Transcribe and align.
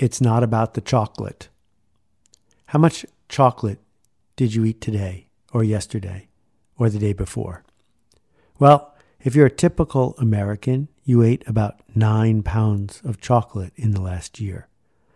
it's 0.00 0.20
not 0.20 0.42
about 0.42 0.72
the 0.72 0.80
chocolate. 0.80 1.50
How 2.66 2.78
much 2.78 3.04
chocolate 3.28 3.78
did 4.34 4.54
you 4.54 4.64
eat 4.64 4.80
today, 4.80 5.28
or 5.52 5.62
yesterday, 5.62 6.28
or 6.78 6.88
the 6.88 6.98
day 6.98 7.12
before? 7.12 7.64
Well, 8.58 8.94
if 9.20 9.34
you're 9.34 9.46
a 9.46 9.50
typical 9.50 10.14
American, 10.18 10.88
you 11.04 11.22
ate 11.22 11.46
about 11.46 11.80
nine 11.94 12.42
pounds 12.42 13.02
of 13.04 13.20
chocolate 13.20 13.74
in 13.76 13.90
the 13.90 14.00
last 14.00 14.40
year. 14.40 14.68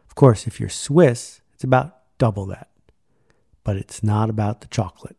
Of 0.07 0.15
course, 0.17 0.47
if 0.47 0.61
you're 0.61 0.69
Swiss, 0.69 1.41
it's 1.55 1.65
about 1.65 1.97
double 2.19 2.45
that. 2.47 2.69
But 3.63 3.77
it's 3.77 4.03
not 4.03 4.29
about 4.29 4.61
the 4.61 4.67
chocolate. 4.67 5.17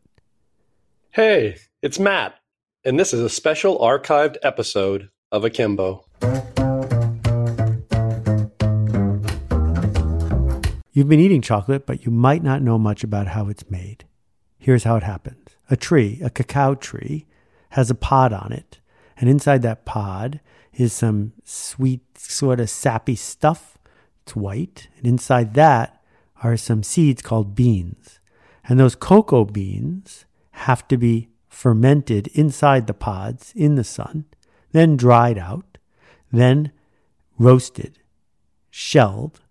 Hey, 1.09 1.57
it's 1.81 1.97
Matt, 1.97 2.35
and 2.83 2.99
this 2.99 3.13
is 3.13 3.21
a 3.21 3.29
special 3.29 3.79
archived 3.79 4.37
episode 4.43 5.09
of 5.31 5.43
Akimbo. 5.43 6.05
You've 10.95 11.09
been 11.09 11.19
eating 11.19 11.41
chocolate, 11.41 11.85
but 11.85 12.05
you 12.05 12.11
might 12.11 12.41
not 12.41 12.61
know 12.61 12.77
much 12.77 13.03
about 13.03 13.27
how 13.27 13.49
it's 13.49 13.69
made. 13.69 14.05
Here's 14.57 14.85
how 14.85 14.95
it 14.95 15.03
happens 15.03 15.57
a 15.69 15.75
tree, 15.75 16.21
a 16.23 16.29
cacao 16.29 16.73
tree, 16.73 17.27
has 17.71 17.89
a 17.89 17.95
pod 17.95 18.31
on 18.31 18.53
it, 18.53 18.79
and 19.17 19.29
inside 19.29 19.61
that 19.63 19.83
pod 19.83 20.39
is 20.73 20.93
some 20.93 21.33
sweet, 21.43 22.17
sort 22.17 22.61
of 22.61 22.69
sappy 22.69 23.15
stuff. 23.15 23.77
It's 24.21 24.37
white, 24.37 24.87
and 24.95 25.05
inside 25.05 25.53
that 25.55 26.01
are 26.41 26.55
some 26.55 26.81
seeds 26.81 27.21
called 27.21 27.55
beans. 27.55 28.21
And 28.69 28.79
those 28.79 28.95
cocoa 28.95 29.43
beans 29.43 30.23
have 30.51 30.87
to 30.87 30.95
be 30.95 31.27
fermented 31.49 32.27
inside 32.27 32.87
the 32.87 32.93
pods 32.93 33.51
in 33.53 33.75
the 33.75 33.83
sun, 33.83 34.27
then 34.71 34.95
dried 34.95 35.37
out, 35.37 35.77
then 36.31 36.71
roasted, 37.37 37.99
shelled, 38.69 39.41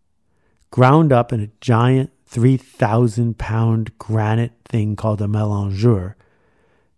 ground 0.74 1.12
up 1.12 1.32
in 1.32 1.38
a 1.38 1.50
giant 1.60 2.10
3,000 2.26 3.38
pound 3.38 3.96
granite 3.96 4.50
thing 4.64 4.96
called 4.96 5.22
a 5.22 5.26
mélangeur, 5.26 6.14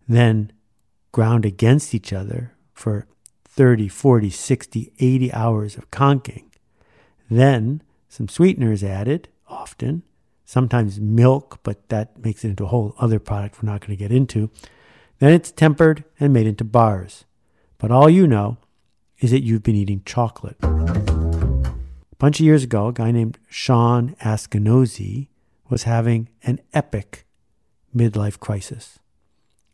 then 0.08 0.50
ground 1.12 1.44
against 1.44 1.94
each 1.94 2.10
other 2.10 2.54
for 2.72 3.06
30, 3.44 3.86
40, 3.88 4.30
60, 4.30 4.92
80 4.98 5.32
hours 5.34 5.76
of 5.76 5.90
conching. 5.90 6.50
Then 7.28 7.82
some 8.08 8.28
sweeteners 8.28 8.82
added, 8.82 9.28
often, 9.46 10.04
sometimes 10.46 10.98
milk, 10.98 11.60
but 11.62 11.86
that 11.90 12.24
makes 12.24 12.46
it 12.46 12.48
into 12.48 12.64
a 12.64 12.68
whole 12.68 12.94
other 12.98 13.18
product 13.18 13.62
we're 13.62 13.70
not 13.70 13.82
going 13.82 13.94
to 13.94 14.02
get 14.02 14.10
into. 14.10 14.50
Then 15.18 15.34
it's 15.34 15.52
tempered 15.52 16.02
and 16.18 16.32
made 16.32 16.46
into 16.46 16.64
bars. 16.64 17.26
But 17.76 17.90
all 17.90 18.08
you 18.08 18.26
know 18.26 18.56
is 19.18 19.32
that 19.32 19.42
you've 19.42 19.62
been 19.62 19.76
eating 19.76 20.00
chocolate. 20.06 20.56
A 22.16 22.18
bunch 22.18 22.40
of 22.40 22.46
years 22.46 22.64
ago, 22.64 22.88
a 22.88 22.92
guy 22.94 23.10
named 23.10 23.38
Sean 23.50 24.16
Askinosie 24.22 25.28
was 25.68 25.82
having 25.82 26.30
an 26.42 26.60
epic 26.72 27.26
midlife 27.94 28.40
crisis. 28.40 28.98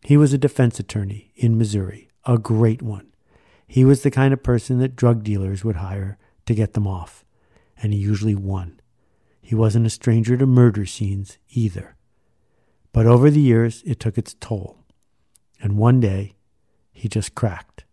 He 0.02 0.16
was 0.16 0.32
a 0.32 0.38
defense 0.38 0.80
attorney 0.80 1.30
in 1.36 1.56
Missouri, 1.56 2.08
a 2.26 2.38
great 2.38 2.82
one. 2.82 3.12
He 3.68 3.84
was 3.84 4.02
the 4.02 4.10
kind 4.10 4.34
of 4.34 4.42
person 4.42 4.80
that 4.80 4.96
drug 4.96 5.22
dealers 5.22 5.64
would 5.64 5.76
hire 5.76 6.18
to 6.46 6.54
get 6.54 6.72
them 6.72 6.84
off, 6.84 7.24
and 7.80 7.92
he 7.92 8.00
usually 8.00 8.34
won. 8.34 8.80
He 9.40 9.54
wasn't 9.54 9.86
a 9.86 9.90
stranger 9.90 10.36
to 10.36 10.44
murder 10.44 10.84
scenes 10.84 11.38
either. 11.50 11.94
But 12.92 13.06
over 13.06 13.30
the 13.30 13.40
years, 13.40 13.84
it 13.86 14.00
took 14.00 14.18
its 14.18 14.34
toll. 14.34 14.78
And 15.60 15.78
one 15.78 16.00
day, 16.00 16.34
he 16.90 17.08
just 17.08 17.36
cracked. 17.36 17.84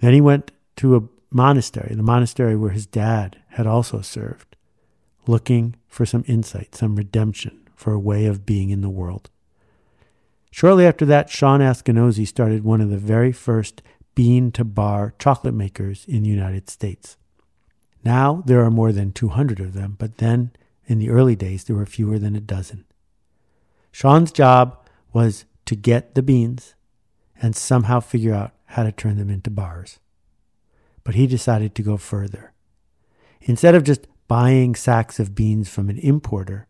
Then 0.00 0.14
he 0.14 0.22
went 0.22 0.52
to 0.76 0.96
a 0.96 1.02
monastery, 1.34 1.94
the 1.94 2.02
monastery 2.02 2.56
where 2.56 2.70
his 2.70 2.86
dad 2.86 3.42
had 3.50 3.66
also 3.66 4.00
served, 4.00 4.56
looking 5.26 5.74
for 5.88 6.06
some 6.06 6.24
insight, 6.28 6.74
some 6.74 6.94
redemption, 6.94 7.68
for 7.74 7.92
a 7.92 7.98
way 7.98 8.24
of 8.26 8.46
being 8.46 8.70
in 8.70 8.80
the 8.80 8.88
world. 8.88 9.30
Shortly 10.50 10.86
after 10.86 11.04
that, 11.06 11.28
Sean 11.28 11.60
Askinosie 11.60 12.28
started 12.28 12.62
one 12.62 12.80
of 12.80 12.88
the 12.88 12.98
very 12.98 13.32
first 13.32 13.82
bean 14.14 14.52
to 14.52 14.64
bar 14.64 15.12
chocolate 15.18 15.54
makers 15.54 16.04
in 16.06 16.22
the 16.22 16.28
United 16.28 16.70
States. 16.70 17.16
Now 18.04 18.44
there 18.46 18.62
are 18.62 18.70
more 18.70 18.92
than 18.92 19.10
200 19.10 19.58
of 19.58 19.72
them, 19.72 19.96
but 19.98 20.18
then 20.18 20.52
in 20.86 21.00
the 21.00 21.10
early 21.10 21.34
days 21.34 21.64
there 21.64 21.74
were 21.74 21.86
fewer 21.86 22.20
than 22.20 22.36
a 22.36 22.40
dozen. 22.40 22.84
Sean's 23.90 24.30
job 24.30 24.88
was 25.12 25.44
to 25.66 25.74
get 25.74 26.14
the 26.14 26.22
beans 26.22 26.74
and 27.42 27.56
somehow 27.56 27.98
figure 27.98 28.34
out 28.34 28.52
how 28.66 28.84
to 28.84 28.92
turn 28.92 29.16
them 29.16 29.30
into 29.30 29.50
bars 29.50 29.98
but 31.04 31.14
he 31.14 31.26
decided 31.26 31.74
to 31.74 31.82
go 31.82 31.96
further. 31.96 32.52
Instead 33.42 33.74
of 33.74 33.84
just 33.84 34.06
buying 34.26 34.74
sacks 34.74 35.20
of 35.20 35.34
beans 35.34 35.68
from 35.68 35.90
an 35.90 35.98
importer, 35.98 36.66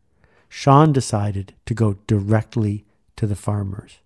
Sean 0.48 0.92
decided 0.92 1.54
to 1.66 1.74
go 1.74 1.94
directly 2.06 2.84
to 3.16 3.26
the 3.26 3.36
farmers. 3.36 4.00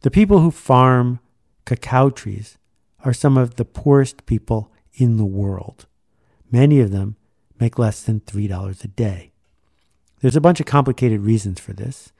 The 0.00 0.10
people 0.10 0.40
who 0.40 0.50
farm 0.50 1.18
cacao 1.64 2.10
trees 2.10 2.58
are 3.04 3.12
some 3.12 3.36
of 3.36 3.56
the 3.56 3.64
poorest 3.64 4.26
people 4.26 4.70
in 4.94 5.16
the 5.16 5.24
world. 5.24 5.86
Many 6.50 6.80
of 6.80 6.90
them 6.90 7.16
make 7.58 7.78
less 7.78 8.02
than 8.02 8.20
$3 8.20 8.84
a 8.84 8.88
day. 8.88 9.32
There's 10.20 10.36
a 10.36 10.40
bunch 10.40 10.60
of 10.60 10.66
complicated 10.66 11.20
reasons 11.20 11.60
for 11.60 11.72
this. 11.72 12.12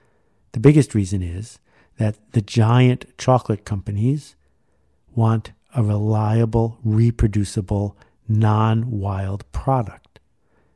The 0.53 0.61
biggest 0.61 0.95
reason 0.95 1.23
is 1.23 1.59
that 1.99 2.17
the 2.33 2.41
giant 2.41 3.07
chocolate 3.19 3.65
companies 3.65 4.37
want 5.15 5.53
a 5.79 5.83
reliable, 5.83 6.77
reproducible, 6.83 7.97
non 8.27 8.91
wild 8.91 9.51
product. 9.53 10.19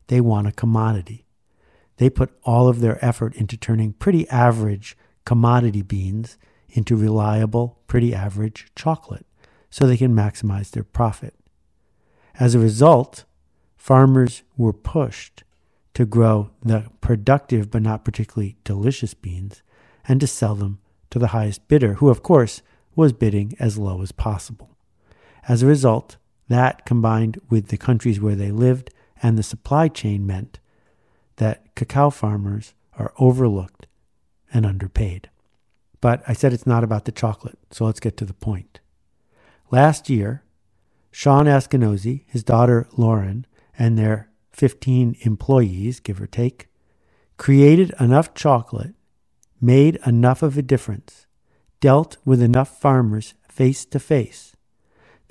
They 0.07 0.21
want 0.21 0.47
a 0.47 0.53
commodity. 0.53 1.27
They 1.97 2.09
put 2.09 2.39
all 2.45 2.69
of 2.69 2.81
their 2.81 3.05
effort 3.05 3.35
into 3.35 3.57
turning 3.57 3.95
pretty 3.95 4.29
average 4.29 4.97
commodity 5.25 5.83
beans 5.83 6.39
into 6.69 6.95
reliable, 6.95 7.81
pretty 7.89 8.15
average 8.15 8.69
chocolate 8.77 9.27
so 9.71 9.89
they 9.89 9.97
can 9.97 10.15
maximize 10.15 10.71
their 10.71 10.85
profit. 10.85 11.35
As 12.39 12.55
a 12.55 12.61
result, 12.61 13.25
farmers 13.77 14.45
were 14.57 14.73
pushed 14.73 15.43
to 15.95 16.07
grow 16.07 16.51
the 16.65 16.87
productive 17.01 17.73
but 17.73 17.83
not 17.83 18.05
particularly 18.05 18.57
delicious 18.63 19.15
beans 19.15 19.65
and 20.07 20.21
to 20.21 20.29
sell 20.29 20.55
them 20.55 20.79
to 21.11 21.19
the 21.19 21.29
highest 21.29 21.67
bidder, 21.67 21.95
who, 21.95 22.09
of 22.09 22.23
course, 22.23 22.63
was 22.95 23.13
bidding 23.13 23.57
as 23.59 23.77
low 23.77 24.01
as 24.01 24.13
possible. 24.13 24.72
As 25.49 25.63
a 25.63 25.67
result, 25.67 26.17
that 26.49 26.85
combined 26.85 27.41
with 27.49 27.69
the 27.69 27.77
countries 27.77 28.21
where 28.21 28.37
they 28.37 28.51
lived 28.51 28.91
and 29.23 29.37
the 29.37 29.43
supply 29.43 29.89
chain 29.89 30.27
meant 30.27 30.59
that 31.37 31.75
cacao 31.75 32.11
farmers 32.11 32.75
are 32.99 33.13
overlooked 33.19 33.87
and 34.53 34.67
underpaid. 34.67 35.31
But 36.01 36.23
I 36.29 36.33
said 36.33 36.53
it's 36.53 36.67
not 36.67 36.85
about 36.85 37.05
the 37.05 37.13
chocolate, 37.13 37.59
so 37.71 37.85
let's 37.85 38.01
get 38.01 38.17
to 38.19 38.25
the 38.25 38.35
point. 38.35 38.81
Last 39.71 40.11
year, 40.11 40.43
Sean 41.11 41.47
Askinosie, 41.47 42.25
his 42.27 42.45
daughter 42.45 42.87
Lauren, 42.97 43.47
and 43.79 43.99
their 43.99 44.29
15 44.53 45.17
employees, 45.21 46.01
give 46.01 46.21
or 46.21 46.27
take, 46.27 46.69
created 47.37 47.95
enough 47.99 48.35
chocolate, 48.35 48.95
made 49.61 49.99
enough 50.07 50.43
of 50.43 50.59
a 50.59 50.63
difference, 50.63 51.27
dealt 51.81 52.17
with 52.25 52.43
enough 52.43 52.81
farmers 52.81 53.35
face 53.49 53.85
to 53.87 53.99
face 53.99 54.52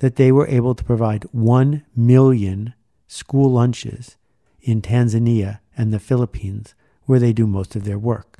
that 0.02 0.16
they 0.16 0.32
were 0.32 0.48
able 0.48 0.74
to 0.74 0.82
provide 0.82 1.22
1 1.30 1.84
million 1.94 2.74
school 3.06 3.48
lunches 3.52 4.16
in 4.60 4.82
Tanzania 4.82 5.60
and 5.76 5.92
the 5.92 6.00
Philippines, 6.00 6.74
where 7.04 7.20
they 7.20 7.32
do 7.32 7.46
most 7.46 7.76
of 7.76 7.84
their 7.84 8.00
work. 8.00 8.38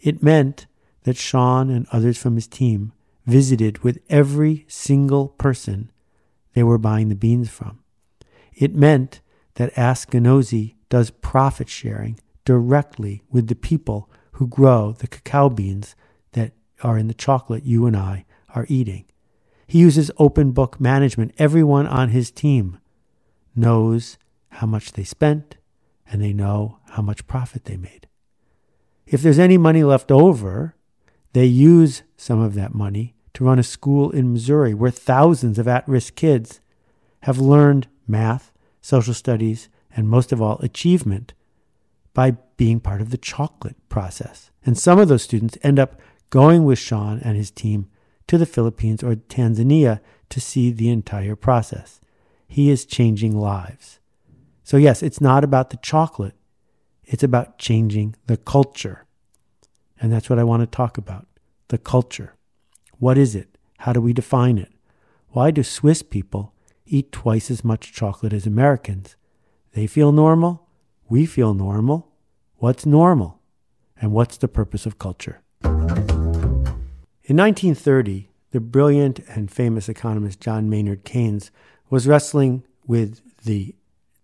It 0.00 0.22
meant 0.22 0.68
that 1.02 1.16
Sean 1.16 1.68
and 1.68 1.88
others 1.90 2.16
from 2.16 2.36
his 2.36 2.46
team 2.46 2.92
visited 3.26 3.78
with 3.78 3.98
every 4.08 4.66
single 4.68 5.30
person 5.30 5.90
they 6.52 6.62
were 6.62 6.78
buying 6.78 7.08
the 7.08 7.16
beans 7.16 7.50
from. 7.50 7.80
It 8.54 8.76
meant 8.76 9.20
that 9.54 9.74
Askinosie 9.74 10.76
does 10.90 11.10
profit 11.10 11.68
sharing 11.68 12.20
directly 12.44 13.20
with 13.32 13.48
the 13.48 13.56
people 13.56 14.08
who 14.34 14.46
grow 14.46 14.92
the 14.92 15.08
cacao 15.08 15.48
beans 15.48 15.96
that 16.34 16.52
are 16.84 16.96
in 16.96 17.08
the 17.08 17.14
chocolate 17.14 17.64
you 17.64 17.84
and 17.84 17.96
I 17.96 18.26
are 18.54 18.66
eating. 18.68 19.06
He 19.66 19.78
uses 19.78 20.10
open 20.18 20.52
book 20.52 20.80
management. 20.80 21.34
Everyone 21.38 21.86
on 21.86 22.10
his 22.10 22.30
team 22.30 22.78
knows 23.56 24.18
how 24.48 24.66
much 24.66 24.92
they 24.92 25.04
spent 25.04 25.56
and 26.10 26.22
they 26.22 26.32
know 26.32 26.78
how 26.90 27.02
much 27.02 27.26
profit 27.26 27.64
they 27.64 27.76
made. 27.76 28.08
If 29.06 29.22
there's 29.22 29.38
any 29.38 29.58
money 29.58 29.84
left 29.84 30.10
over, 30.10 30.74
they 31.32 31.46
use 31.46 32.02
some 32.16 32.40
of 32.40 32.54
that 32.54 32.74
money 32.74 33.14
to 33.34 33.44
run 33.44 33.58
a 33.58 33.64
school 33.64 34.10
in 34.10 34.32
Missouri 34.32 34.74
where 34.74 34.90
thousands 34.90 35.58
of 35.58 35.68
at 35.68 35.86
risk 35.88 36.14
kids 36.14 36.60
have 37.22 37.38
learned 37.38 37.88
math, 38.06 38.52
social 38.80 39.14
studies, 39.14 39.68
and 39.96 40.08
most 40.08 40.32
of 40.32 40.40
all, 40.40 40.58
achievement 40.60 41.32
by 42.12 42.32
being 42.56 42.80
part 42.80 43.00
of 43.00 43.10
the 43.10 43.18
chocolate 43.18 43.76
process. 43.88 44.50
And 44.64 44.78
some 44.78 44.98
of 44.98 45.08
those 45.08 45.22
students 45.22 45.58
end 45.62 45.78
up 45.78 46.00
going 46.30 46.64
with 46.64 46.78
Sean 46.78 47.18
and 47.20 47.36
his 47.36 47.50
team 47.50 47.88
to 48.26 48.38
the 48.38 48.46
Philippines 48.46 49.02
or 49.02 49.14
Tanzania 49.14 50.00
to 50.30 50.40
see 50.40 50.70
the 50.70 50.88
entire 50.88 51.36
process. 51.36 52.00
He 52.46 52.70
is 52.70 52.84
changing 52.84 53.36
lives. 53.36 53.98
So, 54.62 54.76
yes, 54.76 55.02
it's 55.02 55.20
not 55.20 55.44
about 55.44 55.70
the 55.70 55.76
chocolate, 55.78 56.34
it's 57.04 57.22
about 57.22 57.58
changing 57.58 58.16
the 58.26 58.36
culture. 58.36 59.04
And 60.00 60.12
that's 60.12 60.30
what 60.30 60.38
I 60.38 60.44
want 60.44 60.62
to 60.62 60.66
talk 60.66 60.96
about 60.98 61.26
the 61.68 61.78
culture. 61.78 62.34
What 62.98 63.18
is 63.18 63.34
it? 63.34 63.58
How 63.78 63.92
do 63.92 64.00
we 64.00 64.12
define 64.12 64.58
it? 64.58 64.72
Why 65.28 65.50
do 65.50 65.62
Swiss 65.62 66.02
people 66.02 66.54
eat 66.86 67.12
twice 67.12 67.50
as 67.50 67.64
much 67.64 67.92
chocolate 67.92 68.32
as 68.32 68.46
Americans? 68.46 69.16
They 69.72 69.86
feel 69.86 70.12
normal. 70.12 70.68
We 71.08 71.26
feel 71.26 71.52
normal. 71.54 72.12
What's 72.56 72.86
normal? 72.86 73.40
And 74.00 74.12
what's 74.12 74.36
the 74.36 74.48
purpose 74.48 74.86
of 74.86 74.98
culture? 74.98 75.43
In 77.26 77.38
1930, 77.38 78.28
the 78.50 78.60
brilliant 78.60 79.18
and 79.20 79.50
famous 79.50 79.88
economist 79.88 80.40
John 80.40 80.68
Maynard 80.68 81.04
Keynes 81.04 81.50
was 81.88 82.06
wrestling 82.06 82.64
with 82.86 83.22
the 83.44 83.74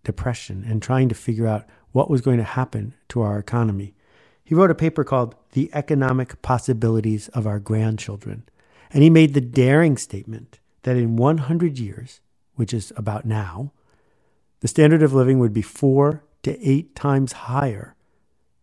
Depression 0.04 0.66
and 0.68 0.82
trying 0.82 1.08
to 1.08 1.14
figure 1.14 1.46
out 1.46 1.64
what 1.92 2.10
was 2.10 2.20
going 2.20 2.36
to 2.36 2.44
happen 2.44 2.92
to 3.08 3.22
our 3.22 3.38
economy. 3.38 3.94
He 4.44 4.54
wrote 4.54 4.70
a 4.70 4.74
paper 4.74 5.02
called 5.02 5.34
The 5.52 5.70
Economic 5.72 6.42
Possibilities 6.42 7.28
of 7.28 7.46
Our 7.46 7.58
Grandchildren. 7.58 8.42
And 8.92 9.02
he 9.02 9.08
made 9.08 9.32
the 9.32 9.40
daring 9.40 9.96
statement 9.96 10.60
that 10.82 10.98
in 10.98 11.16
100 11.16 11.78
years, 11.78 12.20
which 12.56 12.74
is 12.74 12.92
about 12.96 13.24
now, 13.24 13.72
the 14.60 14.68
standard 14.68 15.02
of 15.02 15.14
living 15.14 15.38
would 15.38 15.54
be 15.54 15.62
four 15.62 16.22
to 16.42 16.60
eight 16.60 16.94
times 16.94 17.32
higher 17.32 17.94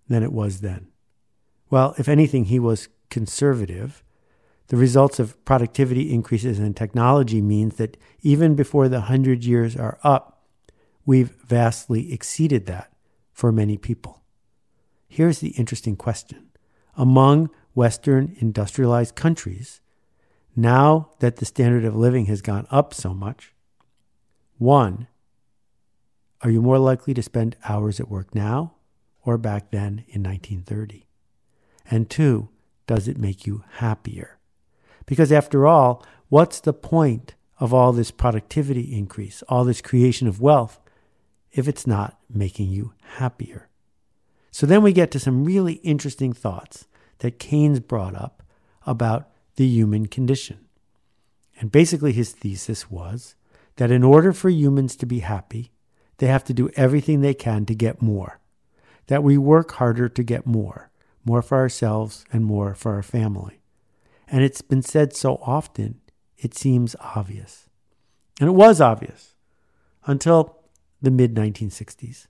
than 0.07 0.22
it 0.22 0.31
was 0.31 0.62
then. 0.62 0.90
Well, 1.72 1.95
if 1.98 2.07
anything, 2.07 2.45
he 2.45 2.60
was 2.60 2.88
conservative. 3.10 4.04
The 4.68 4.78
results 4.78 5.19
of 5.19 5.44
productivity 5.46 6.12
increases 6.14 6.60
in 6.60 6.74
technology 6.74 7.42
means 7.42 7.75
that 7.75 7.98
even 8.22 8.56
before 8.56 8.90
the 8.90 9.00
100 9.00 9.46
years 9.46 9.78
are 9.78 9.98
up, 10.04 10.44
we've 11.06 11.31
vastly 11.46 12.12
exceeded 12.12 12.66
that 12.66 12.92
for 13.31 13.52
many 13.52 13.78
people. 13.78 14.24
Here's 15.08 15.40
the 15.40 15.52
interesting 15.52 15.96
question. 15.96 16.50
Among 16.96 17.50
Western 17.74 18.36
industrialized 18.40 19.16
countries, 19.16 19.80
now 20.56 21.12
that 21.19 21.38
the 21.38 21.46
standard 21.46 21.86
of 21.86 21.96
living 21.96 22.25
has 22.25 22.42
gone 22.42 22.68
up 22.69 22.94
so 22.94 23.14
much, 23.14 23.54
one, 24.58 25.08
are 26.42 26.50
you 26.50 26.62
more 26.62 26.80
likely 26.80 27.14
to 27.14 27.24
spend 27.24 27.56
hours 27.64 28.00
at 28.00 28.10
work 28.10 28.36
now 28.36 28.74
or 29.24 29.38
back 29.38 29.72
then 29.72 30.04
in 30.10 30.24
1930? 30.24 31.08
And 31.90 32.10
two, 32.10 32.50
does 32.86 33.08
it 33.08 33.18
make 33.18 33.48
you 33.48 33.64
happier? 33.75 34.37
Because 35.07 35.31
after 35.31 35.65
all, 35.65 36.06
what's 36.30 36.59
the 36.59 36.74
point 36.74 37.33
of 37.59 37.74
all 37.74 37.92
this 37.92 38.12
productivity 38.12 38.95
increase, 38.95 39.42
all 39.50 39.63
this 39.63 39.81
creation 39.81 40.27
of 40.27 40.39
wealth, 40.39 40.80
if 41.51 41.68
it's 41.68 41.88
not 41.88 42.19
making 42.30 42.69
you 42.69 42.94
happier? 43.15 43.69
So 44.51 44.68
then 44.68 44.83
we 44.83 44.94
get 44.94 45.09
to 45.12 45.19
some 45.19 45.44
really 45.44 45.75
interesting 45.75 46.33
thoughts 46.33 46.88
that 47.19 47.39
Keynes 47.39 47.80
brought 47.80 48.13
up 48.13 48.44
about 48.86 49.30
the 49.56 49.65
human 49.65 50.06
condition. 50.06 50.59
And 51.59 51.71
basically, 51.71 52.12
his 52.12 52.33
thesis 52.33 52.92
was 52.92 53.36
that 53.77 53.92
in 53.92 54.04
order 54.04 54.33
for 54.33 54.50
humans 54.50 54.95
to 54.98 55.06
be 55.06 55.19
happy, 55.19 55.71
they 56.18 56.27
have 56.27 56.44
to 56.45 56.54
do 56.54 56.69
everything 56.75 57.21
they 57.21 57.33
can 57.33 57.65
to 57.65 57.75
get 57.75 58.01
more. 58.01 58.39
That 59.07 59.24
we 59.24 59.38
work 59.38 59.71
harder 59.74 60.09
to 60.09 60.24
get 60.24 60.45
more, 60.45 60.92
more 61.24 61.42
for 61.42 61.57
ourselves 61.57 62.25
and 62.31 62.44
more 62.44 62.75
for 62.75 62.94
our 62.94 63.04
family. 63.04 63.62
And 64.27 64.44
it's 64.44 64.62
been 64.62 64.81
said 64.81 65.15
so 65.15 65.38
often, 65.41 66.01
it 66.38 66.53
seems 66.53 66.95
obvious. 67.00 67.68
And 68.39 68.50
it 68.50 68.53
was 68.53 68.81
obvious 68.81 69.35
until 70.06 70.57
the 71.01 71.12
mid 71.12 71.33
1960s. 71.35 72.27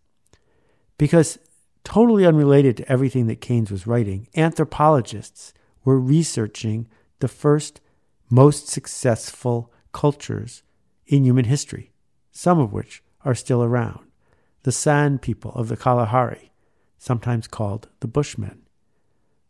Because, 0.97 1.39
totally 1.83 2.25
unrelated 2.25 2.77
to 2.77 2.91
everything 2.91 3.27
that 3.27 3.41
Keynes 3.41 3.71
was 3.71 3.87
writing, 3.87 4.27
anthropologists 4.35 5.53
were 5.83 5.99
researching 5.99 6.87
the 7.19 7.27
first 7.27 7.81
most 8.29 8.67
successful 8.67 9.71
cultures 9.93 10.63
in 11.05 11.23
human 11.23 11.45
history, 11.45 11.91
some 12.31 12.59
of 12.59 12.73
which 12.73 13.01
are 13.23 13.35
still 13.35 13.63
around. 13.63 13.99
The 14.63 14.71
San 14.71 15.17
people 15.17 15.51
of 15.53 15.69
the 15.69 15.77
Kalahari, 15.77 16.51
sometimes 16.97 17.47
called 17.47 17.87
the 18.01 18.07
Bushmen. 18.07 18.63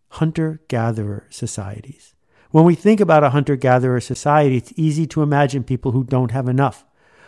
Hunter 0.10 0.62
gatherer 0.68 1.26
societies. 1.30 2.14
When 2.52 2.64
we 2.64 2.76
think 2.76 3.00
about 3.00 3.24
a 3.24 3.32
hunter 3.32 3.56
gatherer 3.56 4.00
society, 4.00 4.58
it's 4.58 4.74
easy 4.76 5.06
to 5.08 5.22
imagine 5.22 5.64
people 5.64 5.92
who 5.92 6.04
don't 6.04 6.32
have 6.32 6.48
enough, 6.48 6.86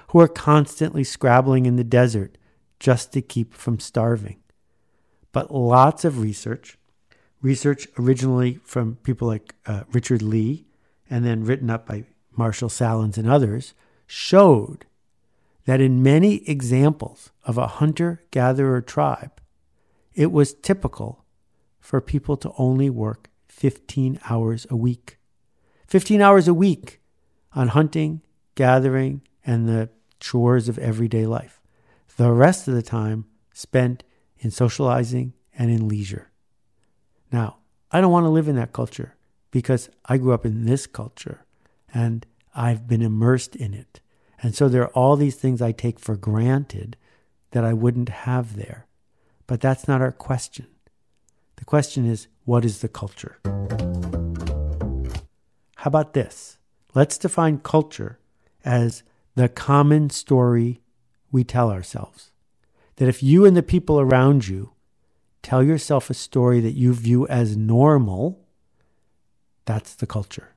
who 0.09 0.19
are 0.19 0.27
constantly 0.27 1.03
scrabbling 1.03 1.65
in 1.65 1.75
the 1.75 1.83
desert 1.83 2.37
just 2.79 3.11
to 3.13 3.21
keep 3.21 3.53
from 3.53 3.79
starving. 3.79 4.37
But 5.31 5.53
lots 5.53 6.05
of 6.05 6.19
research, 6.19 6.77
research 7.41 7.87
originally 7.97 8.59
from 8.63 8.95
people 9.03 9.27
like 9.27 9.53
uh, 9.65 9.83
Richard 9.91 10.21
Lee 10.21 10.65
and 11.09 11.25
then 11.25 11.43
written 11.43 11.69
up 11.69 11.85
by 11.85 12.05
Marshall 12.35 12.69
Sahlins 12.69 13.17
and 13.17 13.29
others, 13.29 13.73
showed 14.07 14.85
that 15.65 15.81
in 15.81 16.01
many 16.01 16.47
examples 16.49 17.31
of 17.43 17.57
a 17.57 17.67
hunter 17.67 18.23
gatherer 18.31 18.81
tribe, 18.81 19.41
it 20.15 20.31
was 20.31 20.53
typical 20.53 21.25
for 21.79 22.01
people 22.01 22.37
to 22.37 22.51
only 22.57 22.89
work 22.89 23.28
15 23.59 24.21
hours 24.29 24.65
a 24.69 24.75
week. 24.77 25.17
15 25.87 26.21
hours 26.21 26.47
a 26.47 26.53
week 26.53 27.01
on 27.53 27.67
hunting, 27.67 28.21
gathering, 28.55 29.21
and 29.45 29.67
the 29.67 29.89
chores 30.21 30.69
of 30.69 30.79
everyday 30.79 31.25
life. 31.25 31.59
The 32.15 32.31
rest 32.31 32.69
of 32.69 32.73
the 32.73 32.81
time 32.81 33.25
spent 33.53 34.05
in 34.37 34.49
socializing 34.49 35.33
and 35.57 35.69
in 35.69 35.89
leisure. 35.89 36.31
Now, 37.33 37.57
I 37.91 37.99
don't 37.99 38.13
want 38.13 38.23
to 38.23 38.29
live 38.29 38.47
in 38.47 38.55
that 38.55 38.71
culture 38.71 39.17
because 39.51 39.89
I 40.05 40.17
grew 40.17 40.31
up 40.31 40.45
in 40.45 40.65
this 40.65 40.87
culture 40.87 41.43
and 41.93 42.25
I've 42.55 42.87
been 42.87 43.01
immersed 43.01 43.57
in 43.57 43.73
it. 43.73 43.99
And 44.41 44.55
so 44.55 44.69
there 44.69 44.83
are 44.83 44.93
all 44.93 45.17
these 45.17 45.35
things 45.35 45.61
I 45.61 45.73
take 45.73 45.99
for 45.99 46.15
granted 46.15 46.95
that 47.51 47.65
I 47.65 47.73
wouldn't 47.73 48.07
have 48.07 48.55
there. 48.55 48.87
But 49.47 49.59
that's 49.59 49.85
not 49.85 50.01
our 50.01 50.13
question. 50.13 50.67
The 51.59 51.65
question 51.65 52.05
is, 52.05 52.27
what 52.45 52.63
is 52.63 52.79
the 52.79 52.87
culture? 52.87 53.37
How 55.75 55.87
about 55.87 56.13
this? 56.13 56.57
Let's 56.95 57.17
define 57.17 57.59
culture 57.59 58.17
as 58.63 59.03
the 59.35 59.49
common 59.49 60.09
story 60.09 60.79
we 61.33 61.43
tell 61.43 61.69
ourselves. 61.69 62.31
That 62.95 63.09
if 63.09 63.21
you 63.21 63.45
and 63.45 63.57
the 63.57 63.61
people 63.61 63.99
around 63.99 64.47
you 64.47 64.71
tell 65.43 65.61
yourself 65.61 66.09
a 66.09 66.13
story 66.13 66.61
that 66.61 66.75
you 66.75 66.93
view 66.93 67.27
as 67.27 67.57
normal, 67.57 68.47
that's 69.65 69.95
the 69.95 70.07
culture. 70.07 70.55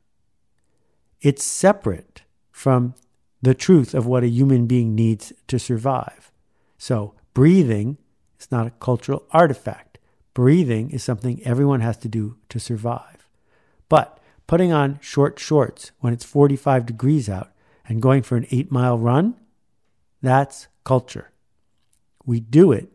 It's 1.20 1.42
separate 1.42 2.22
from 2.52 2.94
the 3.42 3.54
truth 3.54 3.92
of 3.92 4.06
what 4.06 4.22
a 4.22 4.28
human 4.28 4.68
being 4.68 4.94
needs 4.94 5.32
to 5.48 5.58
survive. 5.58 6.30
So, 6.78 7.14
breathing 7.34 7.98
is 8.38 8.52
not 8.52 8.68
a 8.68 8.70
cultural 8.70 9.26
artifact. 9.32 9.91
Breathing 10.34 10.90
is 10.90 11.02
something 11.02 11.42
everyone 11.44 11.80
has 11.80 11.96
to 11.98 12.08
do 12.08 12.36
to 12.48 12.58
survive. 12.58 13.28
But 13.88 14.18
putting 14.46 14.72
on 14.72 14.98
short 15.00 15.38
shorts 15.38 15.92
when 16.00 16.12
it's 16.12 16.24
45 16.24 16.86
degrees 16.86 17.28
out 17.28 17.52
and 17.86 18.02
going 18.02 18.22
for 18.22 18.36
an 18.36 18.46
eight 18.50 18.70
mile 18.70 18.98
run, 18.98 19.34
that's 20.20 20.68
culture. 20.84 21.30
We 22.24 22.40
do 22.40 22.72
it 22.72 22.90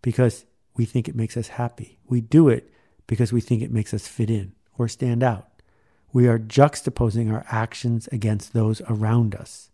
because 0.00 0.46
we 0.76 0.84
think 0.84 1.08
it 1.08 1.14
makes 1.14 1.36
us 1.36 1.48
happy. 1.48 1.98
We 2.06 2.20
do 2.20 2.48
it 2.48 2.72
because 3.06 3.32
we 3.32 3.40
think 3.40 3.62
it 3.62 3.72
makes 3.72 3.92
us 3.94 4.08
fit 4.08 4.30
in 4.30 4.54
or 4.76 4.88
stand 4.88 5.22
out 5.22 5.52
we 6.12 6.28
are 6.28 6.38
juxtaposing 6.38 7.32
our 7.32 7.44
actions 7.48 8.08
against 8.12 8.52
those 8.52 8.82
around 8.82 9.34
us. 9.34 9.70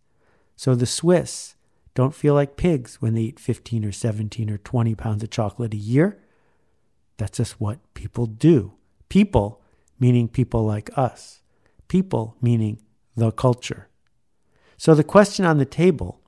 So 0.57 0.75
the 0.75 0.87
Swiss 0.87 1.57
don't 1.95 2.15
feel 2.15 2.35
like 2.35 2.57
pigs 2.57 3.03
when 3.03 3.15
they 3.15 3.23
eat 3.23 3.41
15 3.41 3.85
or 3.85 3.93
17 3.93 4.51
or 4.51 4.59
20 4.59 4.95
pounds 4.95 5.23
of 5.23 5.31
chocolate 5.31 5.75
a 5.75 5.79
year. 5.79 6.19
That's 7.19 7.37
just 7.37 7.61
what 7.61 7.79
people 7.95 8.27
do. 8.27 8.73
People, 9.09 9.61
meaning 10.01 10.29
people 10.29 10.65
like 10.65 10.91
us. 10.97 11.43
People, 11.89 12.37
meaning 12.41 12.81
the 13.17 13.33
culture. 13.33 13.89
So 14.77 14.95
the 14.95 15.05
question 15.05 15.45
on 15.45 15.59
the 15.59 15.65
table, 15.65 16.21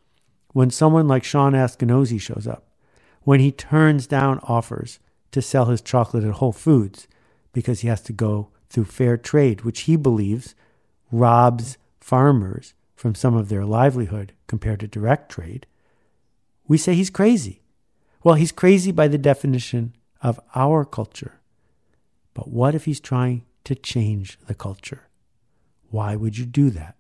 when 0.52 0.70
someone 0.70 1.06
like 1.06 1.24
Sean 1.24 1.52
Askinosie 1.52 2.20
shows 2.20 2.46
up, 2.46 2.66
when 3.22 3.40
he 3.40 3.52
turns 3.52 4.06
down 4.06 4.40
offers 4.42 4.98
to 5.30 5.40
sell 5.40 5.66
his 5.66 5.80
chocolate 5.80 6.24
at 6.24 6.34
Whole 6.34 6.52
Foods 6.52 7.06
because 7.52 7.80
he 7.80 7.88
has 7.88 8.00
to 8.02 8.12
go 8.12 8.48
through 8.68 8.86
fair 8.86 9.16
trade, 9.16 9.62
which 9.62 9.82
he 9.82 9.96
believes 9.96 10.54
robs 11.12 11.78
farmers 12.00 12.74
from 12.96 13.14
some 13.14 13.36
of 13.36 13.48
their 13.48 13.64
livelihood 13.64 14.32
compared 14.46 14.80
to 14.80 14.88
direct 14.88 15.30
trade, 15.30 15.66
we 16.66 16.76
say 16.76 16.94
he's 16.94 17.10
crazy. 17.10 17.62
Well, 18.24 18.34
he's 18.34 18.52
crazy 18.52 18.92
by 18.92 19.08
the 19.08 19.18
definition 19.18 19.94
of 20.22 20.40
our 20.54 20.84
culture. 20.84 21.40
But 22.34 22.48
what 22.48 22.74
if 22.74 22.84
he's 22.84 23.00
trying 23.00 23.44
to 23.64 23.74
change 23.74 24.38
the 24.46 24.54
culture? 24.54 25.08
Why 25.90 26.16
would 26.16 26.38
you 26.38 26.46
do 26.46 26.70
that? 26.70 26.96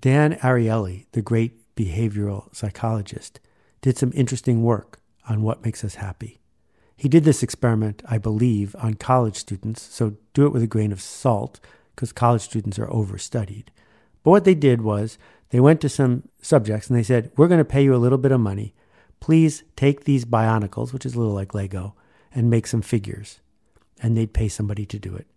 Dan 0.00 0.34
Ariely, 0.34 1.06
the 1.12 1.22
great 1.22 1.74
behavioral 1.76 2.54
psychologist, 2.54 3.38
did 3.80 3.96
some 3.96 4.12
interesting 4.14 4.62
work 4.62 5.00
on 5.28 5.42
what 5.42 5.64
makes 5.64 5.84
us 5.84 5.96
happy. 5.96 6.40
He 6.96 7.08
did 7.08 7.24
this 7.24 7.42
experiment, 7.42 8.02
I 8.08 8.18
believe, 8.18 8.76
on 8.78 8.94
college 8.94 9.36
students, 9.36 9.82
so 9.82 10.16
do 10.34 10.46
it 10.46 10.52
with 10.52 10.62
a 10.62 10.68
grain 10.68 10.92
of 10.92 11.00
salt 11.00 11.60
because 11.94 12.12
college 12.12 12.42
students 12.42 12.78
are 12.78 12.86
overstudied. 12.86 13.66
But 14.22 14.30
what 14.30 14.44
they 14.44 14.54
did 14.54 14.82
was 14.82 15.18
they 15.50 15.60
went 15.60 15.80
to 15.82 15.88
some 15.88 16.28
subjects 16.40 16.88
and 16.88 16.98
they 16.98 17.02
said, 17.02 17.30
We're 17.36 17.48
going 17.48 17.58
to 17.58 17.64
pay 17.64 17.82
you 17.82 17.94
a 17.94 17.96
little 17.96 18.18
bit 18.18 18.32
of 18.32 18.40
money. 18.40 18.74
Please 19.22 19.62
take 19.76 20.02
these 20.02 20.24
bionicles, 20.24 20.92
which 20.92 21.06
is 21.06 21.14
a 21.14 21.18
little 21.20 21.32
like 21.32 21.54
Lego, 21.54 21.94
and 22.34 22.50
make 22.50 22.66
some 22.66 22.82
figures. 22.82 23.38
And 24.02 24.16
they'd 24.16 24.32
pay 24.32 24.48
somebody 24.48 24.84
to 24.86 24.98
do 24.98 25.14
it. 25.14 25.28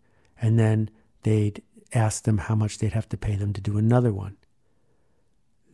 And 0.42 0.58
then 0.58 0.90
they'd 1.22 1.62
ask 1.94 2.24
them 2.24 2.40
how 2.40 2.56
much 2.56 2.80
they'd 2.80 2.94
have 2.94 3.08
to 3.10 3.16
pay 3.16 3.36
them 3.36 3.54
to 3.54 3.62
do 3.62 3.78
another 3.78 4.12
one. 4.12 4.38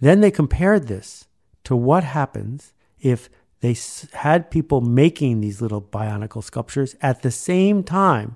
Then 0.01 0.19
they 0.19 0.29
compared 0.29 0.89
this 0.89 1.29
to 1.63 1.73
what 1.73 2.03
happens 2.03 2.73
if 2.99 3.29
they 3.61 3.77
had 4.11 4.51
people 4.51 4.81
making 4.81 5.39
these 5.39 5.61
little 5.61 5.81
bionicle 5.81 6.43
sculptures 6.43 6.97
at 7.01 7.21
the 7.21 7.31
same 7.31 7.81
time 7.81 8.35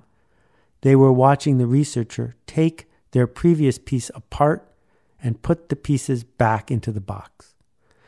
they 0.80 0.96
were 0.96 1.12
watching 1.12 1.58
the 1.58 1.66
researcher 1.66 2.34
take 2.46 2.88
their 3.10 3.26
previous 3.26 3.76
piece 3.76 4.10
apart 4.14 4.72
and 5.22 5.42
put 5.42 5.68
the 5.68 5.76
pieces 5.76 6.24
back 6.24 6.70
into 6.70 6.92
the 6.92 7.00
box. 7.02 7.55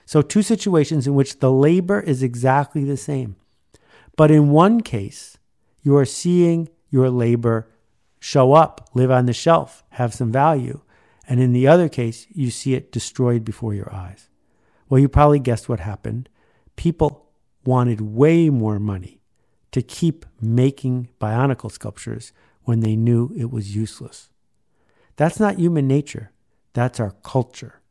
So, 0.08 0.22
two 0.22 0.40
situations 0.40 1.06
in 1.06 1.14
which 1.14 1.40
the 1.40 1.52
labor 1.52 2.00
is 2.00 2.22
exactly 2.22 2.82
the 2.82 2.96
same. 2.96 3.36
But 4.16 4.30
in 4.30 4.48
one 4.48 4.80
case, 4.80 5.36
you 5.82 5.98
are 5.98 6.06
seeing 6.06 6.70
your 6.88 7.10
labor 7.10 7.68
show 8.18 8.54
up, 8.54 8.88
live 8.94 9.10
on 9.10 9.26
the 9.26 9.34
shelf, 9.34 9.84
have 9.90 10.14
some 10.14 10.32
value. 10.32 10.80
And 11.28 11.40
in 11.40 11.52
the 11.52 11.68
other 11.68 11.90
case, 11.90 12.26
you 12.30 12.50
see 12.50 12.72
it 12.72 12.90
destroyed 12.90 13.44
before 13.44 13.74
your 13.74 13.92
eyes. 13.92 14.30
Well, 14.88 14.98
you 14.98 15.10
probably 15.10 15.40
guessed 15.40 15.68
what 15.68 15.80
happened. 15.80 16.30
People 16.74 17.26
wanted 17.66 18.00
way 18.00 18.48
more 18.48 18.78
money 18.78 19.20
to 19.72 19.82
keep 19.82 20.24
making 20.40 21.10
bionicle 21.20 21.70
sculptures 21.70 22.32
when 22.62 22.80
they 22.80 22.96
knew 22.96 23.30
it 23.36 23.50
was 23.50 23.76
useless. 23.76 24.30
That's 25.16 25.38
not 25.38 25.58
human 25.58 25.86
nature, 25.86 26.30
that's 26.72 26.98
our 26.98 27.10
culture. 27.22 27.82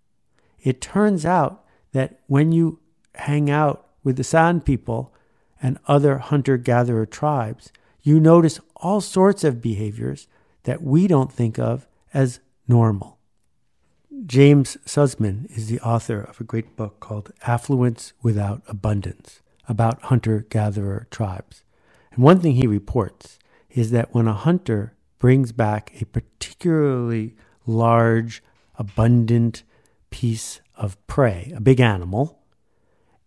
It 0.59 0.81
turns 0.81 1.23
out 1.23 1.63
that 1.97 2.19
when 2.27 2.51
you 2.51 2.79
hang 3.15 3.49
out 3.49 3.87
with 4.03 4.17
the 4.17 4.23
San 4.23 4.61
people 4.61 5.11
and 5.59 5.79
other 5.87 6.19
hunter 6.19 6.55
gatherer 6.55 7.07
tribes, 7.07 7.71
you 8.03 8.19
notice 8.19 8.59
all 8.75 9.01
sorts 9.01 9.43
of 9.43 9.63
behaviors 9.63 10.27
that 10.63 10.83
we 10.83 11.07
don't 11.07 11.33
think 11.33 11.57
of 11.57 11.87
as 12.13 12.39
normal. 12.67 13.17
James 14.27 14.77
Suzman 14.85 15.47
is 15.49 15.69
the 15.69 15.79
author 15.79 16.21
of 16.21 16.39
a 16.39 16.43
great 16.43 16.75
book 16.75 16.99
called 16.99 17.31
Affluence 17.47 18.13
Without 18.21 18.61
Abundance 18.67 19.41
about 19.67 20.03
hunter 20.03 20.45
gatherer 20.49 21.07
tribes. 21.09 21.63
And 22.11 22.23
one 22.23 22.39
thing 22.39 22.53
he 22.53 22.67
reports 22.67 23.39
is 23.71 23.89
that 23.89 24.13
when 24.13 24.27
a 24.27 24.33
hunter 24.33 24.93
brings 25.17 25.51
back 25.51 25.99
a 25.99 26.05
particularly 26.05 27.35
large, 27.65 28.43
abundant 28.77 29.63
piece 30.11 30.61
of 30.77 30.95
prey, 31.07 31.51
a 31.55 31.59
big 31.59 31.79
animal, 31.79 32.39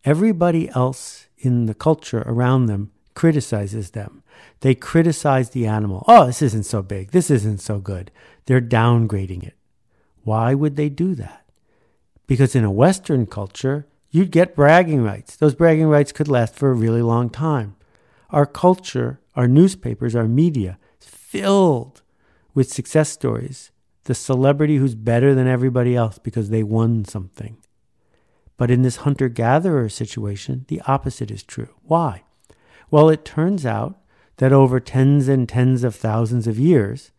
everybody 0.04 0.68
else 0.70 1.26
in 1.38 1.66
the 1.66 1.74
culture 1.74 2.22
around 2.26 2.66
them 2.66 2.92
criticizes 3.14 3.90
them. 3.90 4.22
They 4.60 4.74
criticize 4.74 5.50
the 5.50 5.66
animal. 5.66 6.04
Oh, 6.06 6.26
this 6.26 6.42
isn't 6.42 6.64
so 6.64 6.82
big. 6.82 7.10
This 7.10 7.30
isn't 7.30 7.60
so 7.60 7.78
good. 7.78 8.10
They're 8.46 8.60
downgrading 8.60 9.42
it. 9.42 9.54
Why 10.22 10.54
would 10.54 10.76
they 10.76 10.88
do 10.88 11.14
that? 11.16 11.44
Because 12.26 12.54
in 12.54 12.64
a 12.64 12.70
Western 12.70 13.26
culture, 13.26 13.86
you'd 14.10 14.30
get 14.30 14.54
bragging 14.54 15.02
rights. 15.02 15.36
Those 15.36 15.54
bragging 15.54 15.86
rights 15.86 16.12
could 16.12 16.28
last 16.28 16.54
for 16.54 16.70
a 16.70 16.74
really 16.74 17.02
long 17.02 17.30
time. 17.30 17.76
Our 18.30 18.46
culture, 18.46 19.20
our 19.34 19.48
newspapers, 19.48 20.14
our 20.14 20.28
media 20.28 20.78
is 21.00 21.08
filled 21.08 22.02
with 22.54 22.72
success 22.72 23.08
stories. 23.10 23.70
The 24.04 24.14
celebrity 24.14 24.76
who's 24.76 24.94
better 24.94 25.34
than 25.34 25.46
everybody 25.46 25.94
else 25.94 26.18
because 26.18 26.50
they 26.50 26.62
won 26.62 27.04
something. 27.04 27.58
But 28.56 28.70
in 28.70 28.82
this 28.82 28.96
hunter 28.96 29.28
gatherer 29.28 29.88
situation, 29.88 30.66
the 30.68 30.82
opposite 30.86 31.30
is 31.30 31.42
true. 31.42 31.70
Why? 31.82 32.24
Well, 32.90 33.08
it 33.08 33.24
turns 33.24 33.64
out 33.64 33.98
that 34.36 34.52
over 34.52 34.80
tens 34.80 35.28
and 35.28 35.48
tens 35.48 35.84
of 35.84 35.94
thousands 35.94 36.46
of 36.46 36.58
years, 36.58 37.10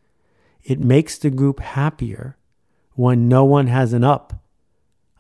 it 0.63 0.79
makes 0.79 1.17
the 1.17 1.29
group 1.29 1.59
happier 1.59 2.37
when 2.93 3.27
no 3.27 3.45
one 3.45 3.67
has 3.67 3.93
an 3.93 4.03
up 4.03 4.43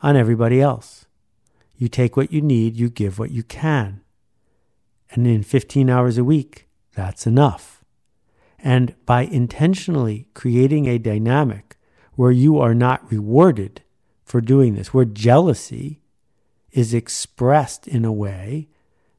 on 0.03 0.15
everybody 0.15 0.61
else. 0.61 1.05
You 1.75 1.87
take 1.87 2.15
what 2.15 2.31
you 2.31 2.41
need, 2.41 2.75
you 2.75 2.89
give 2.89 3.17
what 3.17 3.31
you 3.31 3.43
can. 3.43 4.01
And 5.09 5.25
in 5.25 5.43
15 5.43 5.89
hours 5.89 6.17
a 6.17 6.23
week, 6.23 6.67
that's 6.95 7.25
enough. 7.25 7.80
And 8.63 8.95
by 9.05 9.23
intentionally 9.23 10.27
creating 10.33 10.87
a 10.87 10.99
dynamic 10.99 11.77
where 12.15 12.31
you 12.31 12.59
are 12.59 12.75
not 12.75 13.11
rewarded 13.11 13.81
for 14.23 14.41
doing 14.41 14.75
this, 14.75 14.93
where 14.93 15.05
jealousy 15.05 16.01
is 16.71 16.93
expressed 16.93 17.87
in 17.87 18.05
a 18.05 18.11
way 18.11 18.67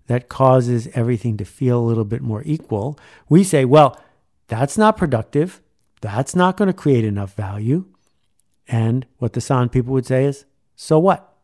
that 0.06 0.28
causes 0.28 0.88
everything 0.94 1.36
to 1.36 1.44
feel 1.44 1.78
a 1.78 1.86
little 1.86 2.04
bit 2.04 2.22
more 2.22 2.42
equal, 2.44 2.98
we 3.28 3.42
say, 3.44 3.64
well, 3.64 4.00
that's 4.48 4.78
not 4.78 4.96
productive. 4.96 5.60
That's 6.00 6.34
not 6.34 6.56
going 6.56 6.68
to 6.68 6.72
create 6.72 7.04
enough 7.04 7.34
value. 7.34 7.86
And 8.68 9.06
what 9.18 9.32
the 9.32 9.40
San 9.40 9.68
people 9.68 9.92
would 9.92 10.06
say 10.06 10.24
is, 10.24 10.44
so 10.76 10.98
what? 10.98 11.34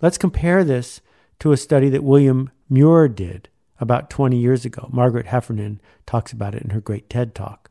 Let's 0.00 0.18
compare 0.18 0.64
this 0.64 1.00
to 1.40 1.52
a 1.52 1.56
study 1.56 1.88
that 1.90 2.04
William 2.04 2.50
Muir 2.68 3.08
did 3.08 3.48
about 3.82 4.08
20 4.08 4.36
years 4.38 4.64
ago. 4.64 4.88
Margaret 4.92 5.26
Heffernan 5.26 5.80
talks 6.06 6.32
about 6.32 6.54
it 6.54 6.62
in 6.62 6.70
her 6.70 6.80
great 6.80 7.10
TED 7.10 7.34
talk. 7.34 7.68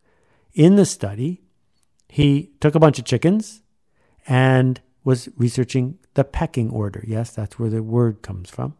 In 0.53 0.75
the 0.75 0.85
study, 0.85 1.41
he 2.09 2.51
took 2.59 2.75
a 2.75 2.79
bunch 2.79 2.99
of 2.99 3.05
chickens 3.05 3.61
and 4.27 4.81
was 5.05 5.29
researching 5.37 5.97
the 6.15 6.25
pecking 6.25 6.69
order. 6.69 7.01
Yes, 7.07 7.31
that's 7.31 7.57
where 7.57 7.69
the 7.69 7.81
word 7.81 8.21
comes 8.21 8.49
from. 8.49 8.75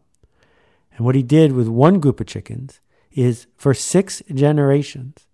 And 0.94 1.06
what 1.06 1.14
he 1.14 1.22
did 1.22 1.52
with 1.52 1.68
one 1.68 2.00
group 2.00 2.20
of 2.20 2.26
chickens 2.26 2.80
is 3.10 3.46
for 3.56 3.72
six 3.72 4.22
generations, 4.32 5.26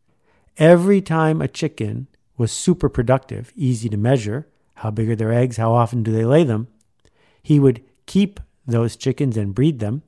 every 0.57 1.01
time 1.01 1.43
a 1.43 1.49
chicken 1.49 2.07
was 2.37 2.53
super 2.53 2.89
productive, 2.89 3.53
easy 3.57 3.89
to 3.89 3.97
measure, 3.97 4.47
how 4.77 4.93
big 4.93 5.11
are 5.11 5.17
their 5.17 5.33
eggs, 5.33 5.57
how 5.57 5.73
often 5.73 6.05
do 6.05 6.13
they 6.13 6.25
lay 6.25 6.45
them, 6.45 6.69
he 7.43 7.59
would 7.59 7.83
keep 8.07 8.39
those 8.69 8.95
chickens 8.95 9.37
and 9.37 9.53
breed 9.53 9.81
them, 9.81 10.03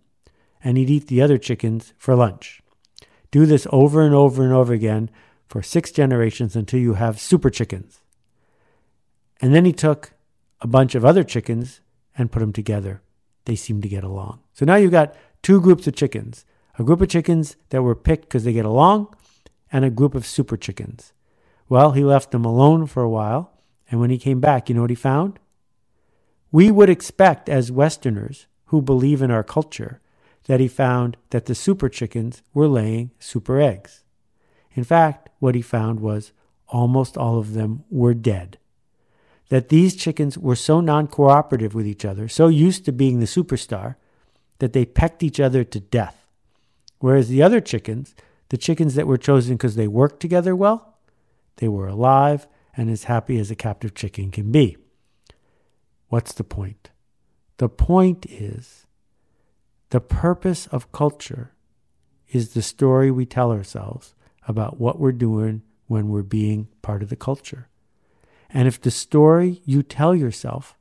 and 0.63 0.77
he'd 0.77 0.91
eat 0.91 1.07
the 1.07 1.23
other 1.23 1.39
chickens 1.39 1.93
for 1.97 2.15
lunch. 2.15 2.63
Do 3.31 3.47
this 3.47 3.67
over 3.71 4.03
and 4.03 4.15
over 4.15 4.43
and 4.43 4.53
over 4.53 4.73
again 4.73 5.11
for 5.49 5.63
six 5.63 5.91
generations 5.91 6.57
until 6.57 6.81
you 6.81 6.95
have 6.95 7.21
super 7.21 7.51
chickens. 7.51 8.01
And 9.41 9.55
then 9.55 9.65
he 9.65 9.73
took 9.73 10.13
a 10.61 10.67
bunch 10.67 10.95
of 10.95 11.05
other 11.05 11.25
chickens 11.25 11.81
and 12.17 12.31
put 12.31 12.41
them 12.41 12.53
together. 12.53 13.03
They 13.47 13.57
seemed 13.57 13.83
to 13.83 13.89
get 13.89 14.05
along. 14.05 14.41
So 14.53 14.65
now 14.65 14.77
you've 14.77 14.91
got 14.91 15.15
two 15.43 15.61
groups 15.61 15.87
of 15.87 15.95
chickens 15.95 16.45
a 16.79 16.85
group 16.85 17.03
of 17.03 17.09
chickens 17.09 17.57
that 17.69 17.83
were 17.83 17.95
picked 17.95 18.23
because 18.23 18.45
they 18.45 18.55
get 18.55 18.65
along, 18.65 19.15
and 19.71 19.85
a 19.85 19.91
group 19.91 20.15
of 20.15 20.25
super 20.25 20.57
chickens. 20.57 21.13
Well, 21.69 21.93
he 21.93 22.03
left 22.03 22.31
them 22.31 22.45
alone 22.45 22.87
for 22.87 23.03
a 23.03 23.11
while, 23.11 23.53
and 23.91 24.01
when 24.01 24.09
he 24.09 24.17
came 24.17 24.41
back, 24.41 24.69
you 24.69 24.75
know 24.75 24.81
what 24.81 24.91
he 24.91 24.97
found? 24.97 25.39
We 26.51 26.71
would 26.71 26.89
expect, 26.89 27.51
as 27.51 27.71
Westerners 27.71 28.47
who 28.67 28.81
believe 28.81 29.21
in 29.21 29.31
our 29.31 29.45
culture, 29.45 30.01
that 30.51 30.59
he 30.59 30.67
found 30.67 31.17
that 31.31 31.47
the 31.47 31.55
super 31.55 31.89
chickens 31.89 32.43
were 32.53 32.67
laying 32.67 33.13
super 33.21 33.61
eggs. 33.61 34.03
In 34.73 34.83
fact, 34.83 35.29
what 35.39 35.55
he 35.55 35.63
found 35.63 36.01
was 36.01 36.33
almost 36.67 37.17
all 37.17 37.39
of 37.39 37.53
them 37.53 37.85
were 37.89 38.15
dead. 38.15 38.59
That 39.51 39.69
these 39.69 39.95
chickens 39.95 40.37
were 40.37 40.57
so 40.57 40.81
non 40.81 41.07
cooperative 41.07 41.73
with 41.73 41.87
each 41.87 42.05
other, 42.05 42.27
so 42.27 42.49
used 42.49 42.85
to 42.85 42.91
being 42.91 43.21
the 43.21 43.27
superstar, 43.27 43.95
that 44.59 44.73
they 44.73 44.85
pecked 44.85 45.23
each 45.23 45.39
other 45.39 45.63
to 45.63 45.79
death. 45.79 46.27
Whereas 46.99 47.29
the 47.29 47.45
other 47.45 47.61
chickens, 47.61 48.17
the 48.49 48.59
chickens 48.59 48.97
that 48.97 49.07
were 49.07 49.17
chosen 49.17 49.55
because 49.55 49.77
they 49.77 49.87
worked 49.87 50.19
together 50.19 50.57
well, 50.57 50.99
they 51.59 51.69
were 51.69 51.87
alive 51.87 52.49
and 52.77 52.91
as 52.91 53.05
happy 53.05 53.39
as 53.39 53.53
a 53.53 53.55
captive 53.55 53.95
chicken 53.95 54.33
can 54.33 54.51
be. 54.51 54.77
What's 56.09 56.33
the 56.33 56.43
point? 56.43 56.91
The 57.59 57.69
point 57.69 58.27
is 58.29 58.85
the 59.91 60.01
purpose 60.01 60.69
of 60.69 60.93
culture 60.93 61.53
is 62.29 62.55
the 62.55 62.63
story 62.63 63.11
we 63.11 63.27
tell 63.27 63.51
ourselves 63.51 64.15
about 64.47 64.81
what 64.81 65.01
we're 65.01 65.13
doing 65.13 65.63
when 65.89 66.09
we're 66.09 66.23
being 66.23 66.69
part 66.81 67.03
of 67.03 67.09
the 67.09 67.17
culture. 67.17 67.69
And 68.49 68.69
if 68.69 68.81
the 68.81 68.93
story 68.93 69.61
you 69.65 69.83
tell 69.83 70.15
yourself 70.15 70.77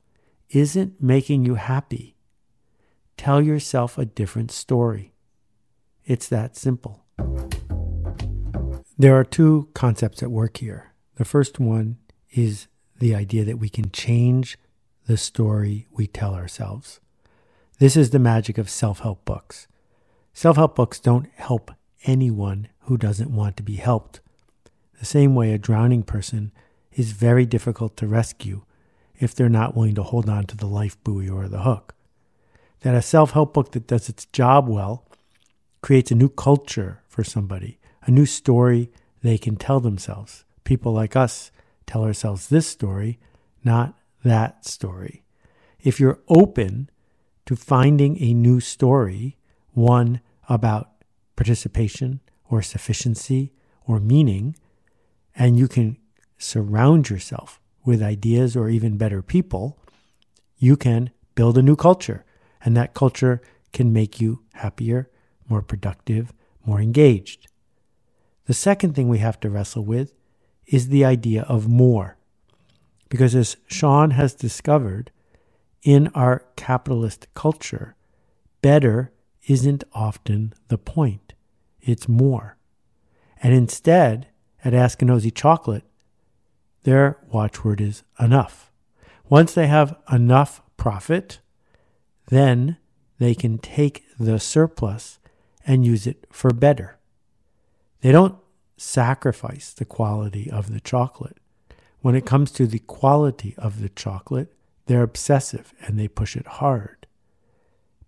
isn't 0.50 1.02
making 1.02 1.44
you 1.44 1.56
happy, 1.56 2.16
tell 3.16 3.42
yourself 3.42 3.98
a 3.98 4.04
different 4.04 4.52
story. 4.52 5.12
It's 6.04 6.28
that 6.28 6.56
simple. 6.56 7.04
There 8.96 9.16
are 9.16 9.24
two 9.24 9.68
concepts 9.74 10.22
at 10.22 10.30
work 10.30 10.58
here. 10.58 10.92
The 11.16 11.24
first 11.24 11.58
one 11.58 11.98
is 12.30 12.68
the 12.98 13.14
idea 13.14 13.44
that 13.44 13.58
we 13.58 13.68
can 13.68 13.90
change 13.90 14.56
the 15.06 15.16
story 15.16 15.88
we 15.90 16.06
tell 16.06 16.34
ourselves. 16.34 17.00
This 17.80 17.96
is 17.96 18.10
the 18.10 18.18
magic 18.18 18.58
of 18.58 18.68
self 18.68 18.98
help 18.98 19.24
books. 19.24 19.66
Self 20.34 20.56
help 20.56 20.76
books 20.76 21.00
don't 21.00 21.30
help 21.36 21.70
anyone 22.04 22.68
who 22.80 22.98
doesn't 22.98 23.34
want 23.34 23.56
to 23.56 23.62
be 23.62 23.76
helped. 23.76 24.20
The 24.98 25.06
same 25.06 25.34
way 25.34 25.54
a 25.54 25.58
drowning 25.58 26.02
person 26.02 26.52
is 26.92 27.12
very 27.12 27.46
difficult 27.46 27.96
to 27.96 28.06
rescue 28.06 28.64
if 29.18 29.34
they're 29.34 29.48
not 29.48 29.74
willing 29.74 29.94
to 29.94 30.02
hold 30.02 30.28
on 30.28 30.44
to 30.48 30.58
the 30.58 30.66
life 30.66 31.02
buoy 31.04 31.30
or 31.30 31.48
the 31.48 31.62
hook. 31.62 31.94
That 32.80 32.94
a 32.94 33.00
self 33.00 33.30
help 33.30 33.54
book 33.54 33.72
that 33.72 33.86
does 33.86 34.10
its 34.10 34.26
job 34.26 34.68
well 34.68 35.06
creates 35.80 36.10
a 36.10 36.14
new 36.14 36.28
culture 36.28 37.02
for 37.08 37.24
somebody, 37.24 37.78
a 38.02 38.10
new 38.10 38.26
story 38.26 38.90
they 39.22 39.38
can 39.38 39.56
tell 39.56 39.80
themselves. 39.80 40.44
People 40.64 40.92
like 40.92 41.16
us 41.16 41.50
tell 41.86 42.04
ourselves 42.04 42.48
this 42.48 42.66
story, 42.66 43.18
not 43.64 43.94
that 44.22 44.66
story. 44.66 45.24
If 45.82 45.98
you're 45.98 46.20
open 46.28 46.90
to 47.50 47.56
finding 47.56 48.16
a 48.22 48.32
new 48.32 48.60
story, 48.60 49.36
one 49.72 50.20
about 50.48 50.92
participation 51.34 52.20
or 52.48 52.62
sufficiency 52.62 53.52
or 53.88 53.98
meaning, 53.98 54.54
and 55.34 55.58
you 55.58 55.66
can 55.66 55.96
surround 56.38 57.10
yourself 57.10 57.60
with 57.84 58.04
ideas 58.04 58.54
or 58.54 58.68
even 58.68 58.96
better 58.96 59.20
people, 59.20 59.76
you 60.58 60.76
can 60.76 61.10
build 61.34 61.58
a 61.58 61.62
new 61.62 61.74
culture. 61.74 62.24
And 62.64 62.76
that 62.76 62.94
culture 62.94 63.42
can 63.72 63.92
make 63.92 64.20
you 64.20 64.44
happier, 64.52 65.10
more 65.48 65.60
productive, 65.60 66.32
more 66.64 66.80
engaged. 66.80 67.48
The 68.46 68.54
second 68.54 68.94
thing 68.94 69.08
we 69.08 69.18
have 69.18 69.40
to 69.40 69.50
wrestle 69.50 69.84
with 69.84 70.14
is 70.68 70.86
the 70.86 71.04
idea 71.04 71.42
of 71.48 71.66
more. 71.66 72.16
Because 73.08 73.34
as 73.34 73.56
Sean 73.66 74.12
has 74.12 74.34
discovered, 74.34 75.10
in 75.82 76.08
our 76.08 76.44
capitalist 76.56 77.26
culture, 77.34 77.94
better 78.62 79.12
isn't 79.46 79.84
often 79.92 80.52
the 80.68 80.78
point. 80.78 81.34
It's 81.80 82.08
more. 82.08 82.56
And 83.42 83.54
instead, 83.54 84.28
at 84.64 84.74
Askinosie 84.74 85.34
Chocolate, 85.34 85.84
their 86.82 87.18
watchword 87.30 87.80
is 87.80 88.02
enough. 88.18 88.70
Once 89.28 89.54
they 89.54 89.66
have 89.66 89.96
enough 90.12 90.60
profit, 90.76 91.40
then 92.28 92.76
they 93.18 93.34
can 93.34 93.58
take 93.58 94.04
the 94.18 94.38
surplus 94.38 95.18
and 95.66 95.86
use 95.86 96.06
it 96.06 96.26
for 96.30 96.50
better. 96.50 96.98
They 98.00 98.12
don't 98.12 98.36
sacrifice 98.76 99.72
the 99.72 99.84
quality 99.84 100.50
of 100.50 100.72
the 100.72 100.80
chocolate. 100.80 101.38
When 102.00 102.14
it 102.14 102.24
comes 102.24 102.50
to 102.52 102.66
the 102.66 102.78
quality 102.78 103.54
of 103.58 103.80
the 103.80 103.90
chocolate, 103.90 104.52
they're 104.90 105.04
obsessive 105.04 105.72
and 105.86 105.96
they 105.96 106.08
push 106.08 106.34
it 106.34 106.48
hard. 106.48 107.06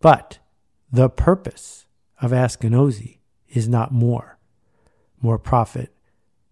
But 0.00 0.40
the 0.90 1.08
purpose 1.08 1.86
of 2.20 2.32
Askinosie 2.32 3.18
is 3.48 3.68
not 3.68 3.92
more. 3.92 4.36
More 5.20 5.38
profit, 5.38 5.94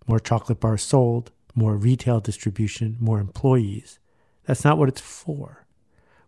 more 0.07 0.21
chocolate 0.21 0.61
bars 0.61 0.83
sold, 0.83 1.33
more 1.57 1.75
retail 1.75 2.21
distribution, 2.21 2.97
more 3.01 3.19
employees. 3.19 3.99
That's 4.45 4.63
not 4.63 4.79
what 4.79 4.89
it's 4.89 5.01
for. 5.01 5.67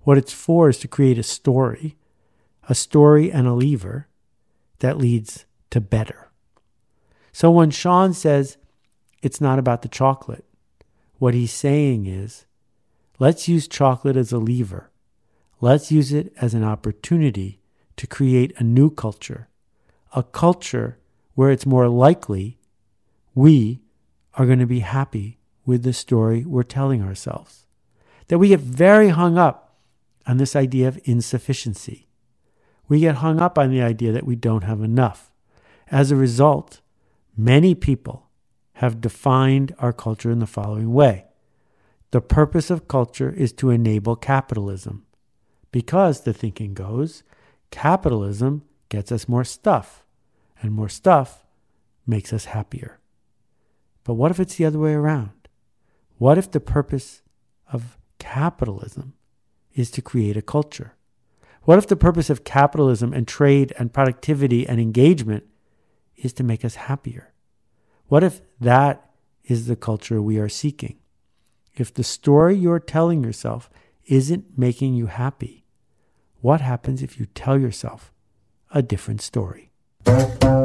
What 0.01 0.19
it's 0.19 0.33
for 0.33 0.69
is 0.69 0.79
to 0.79 0.89
create 0.89 1.17
a 1.17 1.23
story, 1.23 1.97
a 2.69 2.75
story 2.75 3.31
and 3.31 3.47
a 3.47 3.53
lever 3.53 4.09
that 4.81 4.99
leads 4.99 5.45
to 5.71 5.81
better. 5.81 6.33
So 7.31 7.53
when 7.53 7.71
Sean 7.71 8.15
says 8.15 8.57
it's 9.23 9.41
not 9.41 9.61
about 9.61 9.83
the 9.83 9.89
chocolate, 9.89 10.45
what 11.21 11.35
he's 11.35 11.53
saying 11.53 12.07
is 12.07 12.47
let's 13.23 13.47
use 13.47 13.69
chocolate 13.69 14.17
as 14.17 14.33
a 14.33 14.39
lever. 14.39 14.91
Let's 15.61 15.93
use 15.93 16.13
it 16.13 16.33
as 16.41 16.55
an 16.55 16.65
opportunity 16.65 17.61
to 17.97 18.09
create 18.09 18.53
a 18.59 18.65
new 18.65 18.91
culture, 18.91 19.49
a 20.13 20.25
culture 20.25 20.99
where 21.37 21.53
it's 21.53 21.65
more 21.65 21.89
likely 21.89 22.59
we 23.33 23.81
are 24.35 24.45
going 24.45 24.59
to 24.59 24.67
be 24.67 24.81
happy 24.81 25.39
with 25.65 25.85
the 25.85 25.93
story 25.93 26.45
we're 26.45 26.65
telling 26.65 27.01
ourselves. 27.01 27.65
That 28.27 28.39
we 28.39 28.49
get 28.49 28.59
very 28.59 29.11
hung 29.11 29.39
up 29.39 29.77
on 30.27 30.39
this 30.39 30.57
idea 30.57 30.89
of 30.89 30.99
insufficiency. 31.05 32.09
We 32.89 32.99
get 32.99 33.23
hung 33.27 33.41
up 33.41 33.57
on 33.57 33.71
the 33.71 33.83
idea 33.83 34.11
that 34.11 34.27
we 34.27 34.35
don't 34.35 34.65
have 34.65 34.83
enough. 34.83 35.31
As 35.93 36.11
a 36.11 36.17
result, 36.17 36.81
many 37.37 37.77
people 37.77 38.31
have 38.83 39.01
defined 39.01 39.77
our 39.79 39.93
culture 39.93 40.33
in 40.33 40.41
the 40.41 40.47
following 40.49 40.93
way 40.93 41.27
The 42.13 42.21
purpose 42.21 42.71
of 42.71 42.89
culture 42.89 43.31
is 43.31 43.55
to 43.55 43.71
enable 43.71 44.17
capitalism. 44.17 45.07
Because, 45.71 46.21
the 46.21 46.35
thinking 46.35 46.75
goes, 46.75 47.23
capitalism 47.71 48.65
gets 48.91 49.11
us 49.11 49.29
more 49.29 49.45
stuff, 49.45 50.05
and 50.61 50.73
more 50.73 50.91
stuff 50.91 51.47
makes 52.07 52.31
us 52.35 52.45
happier. 52.45 53.01
But 54.05 54.15
what 54.15 54.31
if 54.31 54.39
it's 54.39 54.57
the 54.57 54.67
other 54.67 54.79
way 54.79 54.93
around? 54.93 55.31
What 56.19 56.37
if 56.37 56.51
the 56.51 56.61
purpose 56.61 57.23
of 57.73 57.97
capitalism 58.19 59.15
is 59.73 59.91
to 59.93 60.03
create 60.03 60.37
a 60.37 60.43
culture? 60.43 60.95
What 61.63 61.79
if 61.79 61.87
the 61.87 61.97
purpose 61.97 62.29
of 62.29 62.45
capitalism 62.45 63.15
and 63.15 63.27
trade 63.27 63.73
and 63.79 63.93
productivity 63.93 64.69
and 64.69 64.79
engagement 64.79 65.45
is 66.17 66.35
to 66.35 66.45
make 66.45 66.63
us 66.63 66.75
happier? 66.75 67.33
What 68.09 68.23
if 68.23 68.43
that 68.61 69.11
is 69.45 69.67
the 69.67 69.77
culture 69.77 70.21
we 70.21 70.39
are 70.39 70.51
seeking? 70.51 70.99
If 71.75 71.95
the 71.95 72.05
story 72.05 72.55
you're 72.57 72.79
telling 72.79 73.25
yourself 73.25 73.71
isn't 74.07 74.59
making 74.59 74.95
you 74.95 75.07
happy, 75.07 75.65
what 76.41 76.61
happens 76.61 77.03
if 77.03 77.19
you 77.19 77.27
tell 77.27 77.59
yourself 77.59 78.13
a 78.73 78.83
different 78.83 79.23
story? 79.23 79.71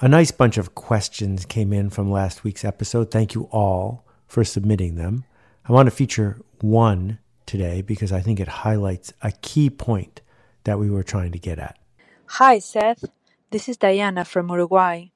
A 0.00 0.08
nice 0.08 0.32
bunch 0.32 0.58
of 0.58 0.74
questions 0.74 1.46
came 1.46 1.72
in 1.72 1.88
from 1.88 2.10
last 2.10 2.42
week's 2.42 2.64
episode. 2.64 3.12
Thank 3.12 3.32
you 3.36 3.48
all 3.52 4.04
for 4.26 4.42
submitting 4.42 4.96
them. 4.96 5.24
I 5.68 5.72
want 5.72 5.86
to 5.86 5.92
feature 5.94 6.40
one 6.60 7.20
today 7.46 7.80
because 7.80 8.10
I 8.10 8.20
think 8.20 8.40
it 8.40 8.48
highlights 8.48 9.12
a 9.22 9.30
key 9.30 9.70
point 9.70 10.20
that 10.64 10.80
we 10.80 10.90
were 10.90 11.04
trying 11.04 11.30
to 11.30 11.38
get 11.38 11.60
at. 11.60 11.78
Hi, 12.26 12.58
Seth. 12.58 13.04
This 13.50 13.68
is 13.68 13.76
Diana 13.76 14.24
from 14.24 14.48
Uruguay. 14.48 15.06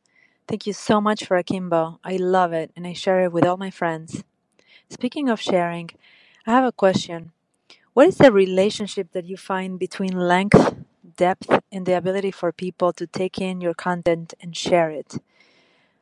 Thank 0.47 0.64
you 0.64 0.73
so 0.73 1.01
much 1.01 1.25
for 1.25 1.37
Akimbo. 1.37 1.99
I 2.05 2.17
love 2.17 2.53
it 2.53 2.71
and 2.77 2.87
I 2.87 2.93
share 2.93 3.25
it 3.25 3.33
with 3.33 3.45
all 3.45 3.57
my 3.57 3.71
friends. 3.71 4.23
Speaking 4.88 5.29
of 5.29 5.41
sharing, 5.41 5.91
I 6.47 6.53
have 6.53 6.64
a 6.64 6.71
question. 6.71 7.33
What 7.95 8.07
is 8.07 8.19
the 8.19 8.31
relationship 8.31 9.11
that 9.11 9.27
you 9.27 9.37
find 9.37 9.77
between 9.77 10.12
length 10.12 10.77
depth 11.19 11.51
and 11.71 11.85
the 11.85 11.97
ability 11.97 12.31
for 12.31 12.51
people 12.53 12.95
to 12.95 13.07
take 13.07 13.39
in 13.39 13.61
your 13.61 13.75
content 13.75 14.33
and 14.41 14.57
share 14.57 14.91
it. 14.91 15.17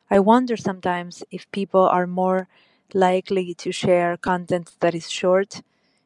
I 0.09 0.19
wonder 0.19 0.55
sometimes 0.55 1.23
if 1.29 1.51
people 1.51 1.81
are 1.81 2.07
more 2.07 2.47
likely 2.93 3.53
to 3.55 3.71
share 3.73 4.15
content 4.15 4.71
that 4.79 4.95
is 4.95 5.11
short 5.11 5.61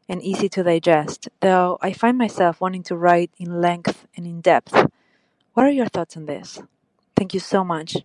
and 0.09 0.23
easy 0.23 0.49
to 0.49 0.63
digest, 0.63 1.29
though 1.41 1.77
I 1.81 1.93
find 1.93 2.17
myself 2.17 2.59
wanting 2.59 2.83
to 2.83 2.97
write 2.97 3.31
in 3.37 3.61
length 3.61 4.07
and 4.17 4.25
in 4.25 4.41
depth. 4.41 4.73
What 5.53 5.65
are 5.67 5.77
your 5.79 5.87
thoughts 5.87 6.17
on 6.17 6.25
this? 6.25 6.59
Thank 7.15 7.33
you 7.35 7.39
so 7.39 7.63
much. 7.63 7.97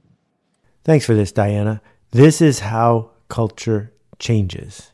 Thanks 0.85 1.07
for 1.07 1.15
this, 1.15 1.33
Diana. 1.33 1.81
This 2.11 2.41
is 2.41 2.61
how 2.61 3.13
culture 3.29 3.93
changes, 4.19 4.93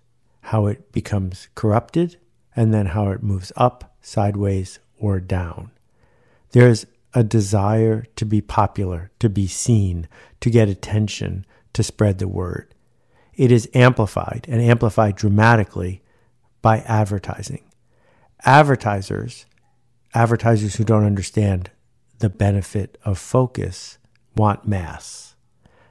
how 0.53 0.67
it 0.67 0.93
becomes 0.93 1.49
corrupted, 1.55 2.17
and 2.55 2.73
then 2.73 2.87
how 2.87 3.11
it 3.11 3.23
moves 3.23 3.53
up, 3.57 3.97
sideways, 4.01 4.79
or 4.99 5.19
down. 5.21 5.71
There's 6.53 6.87
a 7.15 7.25
desire 7.25 8.05
to 8.17 8.25
be 8.25 8.41
popular, 8.41 9.11
to 9.19 9.29
be 9.29 9.47
seen, 9.47 10.09
to 10.41 10.51
get 10.51 10.69
attention, 10.69 11.45
to 11.73 11.83
spread 11.83 12.19
the 12.19 12.29
word. 12.29 12.75
It 13.35 13.51
is 13.51 13.69
amplified 13.75 14.47
and 14.49 14.61
amplified 14.61 15.17
dramatically 15.17 16.03
by 16.61 16.79
advertising. 16.81 17.65
Advertisers, 18.45 19.47
advertisers 20.15 20.77
who 20.77 20.85
don't 20.85 21.05
understand 21.05 21.71
the 22.19 22.29
benefit 22.29 22.99
of 23.05 23.19
focus, 23.19 23.99
want 24.37 24.67
mass. 24.67 25.35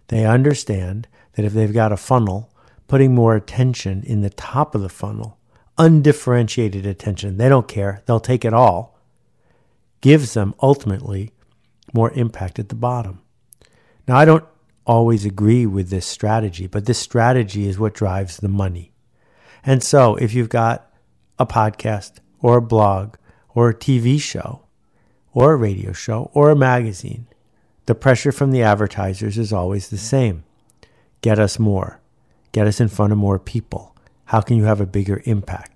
They 0.08 0.26
understand 0.26 1.08
that 1.34 1.46
if 1.46 1.54
they've 1.54 1.74
got 1.74 1.92
a 1.92 1.98
funnel, 1.98 2.54
putting 2.88 3.16
more 3.16 3.36
attention 3.36 4.04
in 4.04 4.22
the 4.22 4.30
top 4.30 4.76
of 4.76 4.82
the 4.82 4.90
funnel, 4.90 5.38
undifferentiated 5.78 6.86
attention, 6.86 7.38
they 7.38 7.50
don't 7.50 7.68
care, 7.68 8.04
they'll 8.06 8.20
take 8.20 8.46
it 8.46 8.54
all 8.54 9.01
gives 10.02 10.34
them 10.34 10.54
ultimately 10.62 11.32
more 11.94 12.12
impact 12.12 12.60
at 12.60 12.70
the 12.70 12.76
bottom. 12.76 13.22
Now, 14.08 14.18
I 14.18 14.26
don't 14.26 14.46
always 14.86 15.26
agree 15.26 15.66
with 15.66 15.90
this 15.90 16.06
strategy, 16.06 16.68
but 16.68 16.86
this 16.86 16.98
strategy 16.98 17.68
is 17.68 17.80
what 17.80 17.94
drives 17.94 18.38
the 18.38 18.50
money. 18.50 18.92
And 19.64 19.84
so, 19.84 20.16
if 20.16 20.34
you've 20.34 20.50
got 20.50 20.92
a 21.38 21.46
podcast 21.46 22.14
or 22.40 22.58
a 22.58 22.62
blog 22.62 23.16
or 23.54 23.70
a 23.70 23.76
TV 23.76 24.20
show 24.20 24.64
or 25.34 25.54
a 25.54 25.58
radio 25.58 25.94
show 25.94 26.32
or 26.34 26.50
a 26.50 26.56
magazine, 26.56 27.28
the 27.86 27.96
pressure 27.96 28.32
from 28.32 28.52
the 28.52 28.64
advertisers 28.64 29.38
is 29.38 29.54
always 29.54 29.90
the 29.90 29.98
same 29.98 30.44
get 31.22 31.38
us 31.38 31.60
more, 31.60 32.00
get 32.52 32.66
us 32.66 32.82
in 32.82 32.88
front 32.88 33.12
of 33.12 33.18
more 33.18 33.38
people. 33.38 33.96
How 34.26 34.42
can 34.42 34.58
you 34.58 34.64
have 34.64 34.82
a 34.82 34.88
bigger 34.88 35.22
impact? 35.26 35.71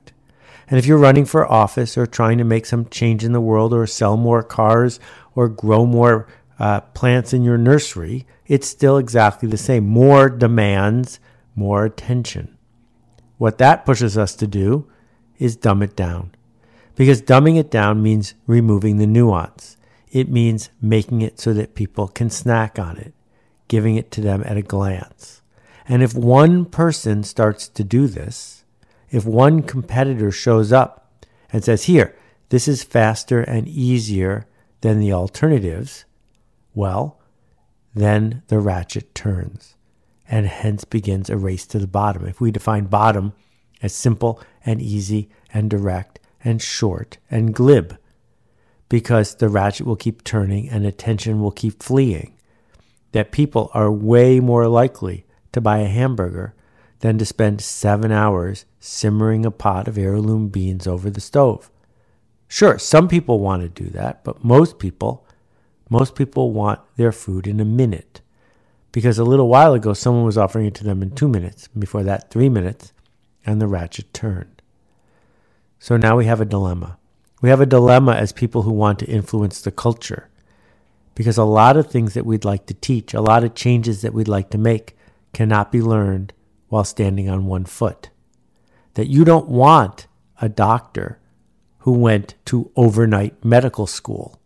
And 0.67 0.79
if 0.79 0.85
you're 0.85 0.97
running 0.97 1.25
for 1.25 1.51
office 1.51 1.97
or 1.97 2.05
trying 2.05 2.37
to 2.39 2.43
make 2.43 2.65
some 2.65 2.89
change 2.89 3.23
in 3.23 3.33
the 3.33 3.41
world 3.41 3.73
or 3.73 3.85
sell 3.85 4.17
more 4.17 4.43
cars 4.43 4.99
or 5.35 5.47
grow 5.47 5.85
more 5.85 6.27
uh, 6.57 6.81
plants 6.81 7.33
in 7.33 7.43
your 7.43 7.57
nursery, 7.57 8.25
it's 8.47 8.67
still 8.67 8.97
exactly 8.97 9.47
the 9.49 9.57
same. 9.57 9.87
More 9.87 10.29
demands, 10.29 11.19
more 11.55 11.85
attention. 11.85 12.57
What 13.37 13.57
that 13.57 13.85
pushes 13.85 14.17
us 14.17 14.35
to 14.35 14.47
do 14.47 14.89
is 15.37 15.55
dumb 15.55 15.83
it 15.83 15.95
down. 15.95 16.31
Because 16.95 17.21
dumbing 17.21 17.59
it 17.59 17.69
down 17.69 18.01
means 18.01 18.33
removing 18.47 18.97
the 18.97 19.07
nuance. 19.07 19.77
It 20.11 20.29
means 20.29 20.69
making 20.81 21.21
it 21.21 21.39
so 21.39 21.53
that 21.53 21.75
people 21.75 22.07
can 22.07 22.29
snack 22.29 22.79
on 22.79 22.97
it, 22.97 23.13
giving 23.67 23.95
it 23.97 24.11
to 24.11 24.21
them 24.21 24.43
at 24.45 24.55
a 24.55 24.61
glance. 24.61 25.41
And 25.87 26.01
if 26.01 26.13
one 26.13 26.65
person 26.65 27.23
starts 27.23 27.67
to 27.67 27.83
do 27.83 28.07
this, 28.07 28.54
if 29.15 29.25
one 29.25 29.61
competitor 29.61 30.29
shows 30.29 30.73
up 30.73 31.25
and 31.53 31.63
says, 31.63 31.85
Here, 31.85 32.13
this 32.49 32.67
is 32.67 32.83
faster 32.83 33.39
and 33.39 33.65
easier 33.65 34.45
than 34.81 34.99
the 34.99 35.13
alternatives, 35.13 36.03
well, 36.73 37.21
then 37.93 38.43
the 38.47 38.59
ratchet 38.59 39.15
turns 39.15 39.75
and 40.27 40.47
hence 40.47 40.83
begins 40.83 41.29
a 41.29 41.37
race 41.37 41.65
to 41.67 41.79
the 41.79 41.87
bottom. 41.87 42.25
If 42.25 42.41
we 42.41 42.51
define 42.51 42.87
bottom 42.87 43.31
as 43.81 43.93
simple 43.93 44.41
and 44.65 44.81
easy 44.81 45.29
and 45.53 45.69
direct 45.69 46.19
and 46.43 46.61
short 46.61 47.17
and 47.31 47.55
glib, 47.55 47.97
because 48.89 49.35
the 49.35 49.47
ratchet 49.47 49.85
will 49.85 49.95
keep 49.95 50.25
turning 50.25 50.67
and 50.67 50.85
attention 50.85 51.41
will 51.41 51.51
keep 51.51 51.81
fleeing, 51.81 52.33
that 53.13 53.31
people 53.31 53.71
are 53.73 53.89
way 53.89 54.41
more 54.41 54.67
likely 54.67 55.25
to 55.53 55.61
buy 55.61 55.77
a 55.77 55.87
hamburger 55.87 56.53
than 56.99 57.17
to 57.17 57.25
spend 57.25 57.61
seven 57.61 58.11
hours 58.11 58.65
simmering 58.79 59.45
a 59.45 59.51
pot 59.51 59.87
of 59.87 59.97
heirloom 59.97 60.47
beans 60.49 60.87
over 60.87 61.09
the 61.09 61.21
stove. 61.21 61.69
Sure, 62.47 62.77
some 62.77 63.07
people 63.07 63.39
want 63.39 63.61
to 63.61 63.83
do 63.83 63.89
that, 63.89 64.23
but 64.23 64.43
most 64.43 64.79
people, 64.79 65.25
most 65.89 66.15
people 66.15 66.51
want 66.53 66.79
their 66.95 67.11
food 67.11 67.47
in 67.47 67.59
a 67.59 67.65
minute. 67.65 68.21
Because 68.91 69.17
a 69.17 69.23
little 69.25 69.49
while 69.49 69.73
ago, 69.73 69.93
someone 69.93 70.23
was 70.23 70.37
offering 70.37 70.67
it 70.67 70.75
to 70.75 70.83
them 70.83 71.01
in 71.01 71.11
two 71.11 71.27
minutes, 71.27 71.67
before 71.67 72.03
that, 72.03 72.29
three 72.29 72.47
minutes, 72.47 72.93
and 73.45 73.59
the 73.59 73.67
ratchet 73.67 74.13
turned. 74.13 74.61
So 75.79 75.97
now 75.97 76.15
we 76.15 76.25
have 76.25 76.39
a 76.39 76.45
dilemma. 76.45 76.97
We 77.41 77.49
have 77.49 77.61
a 77.61 77.65
dilemma 77.65 78.13
as 78.13 78.31
people 78.31 78.61
who 78.61 78.71
want 78.71 78.99
to 78.99 79.05
influence 79.05 79.61
the 79.61 79.71
culture. 79.71 80.29
Because 81.13 81.37
a 81.37 81.43
lot 81.43 81.77
of 81.77 81.91
things 81.91 82.13
that 82.13 82.25
we'd 82.25 82.45
like 82.45 82.65
to 82.67 82.73
teach, 82.73 83.13
a 83.13 83.21
lot 83.21 83.43
of 83.43 83.53
changes 83.53 84.01
that 84.01 84.13
we'd 84.13 84.27
like 84.27 84.49
to 84.51 84.57
make, 84.57 84.97
cannot 85.33 85.71
be 85.71 85.81
learned 85.81 86.33
while 86.67 86.83
standing 86.83 87.29
on 87.29 87.45
one 87.45 87.65
foot. 87.65 88.09
That 88.95 89.07
you 89.07 89.25
don't 89.25 89.47
want 89.47 90.07
a 90.41 90.49
doctor 90.49 91.19
who 91.79 91.93
went 91.93 92.35
to 92.45 92.71
overnight 92.75 93.43
medical 93.43 93.87
school. 93.87 94.39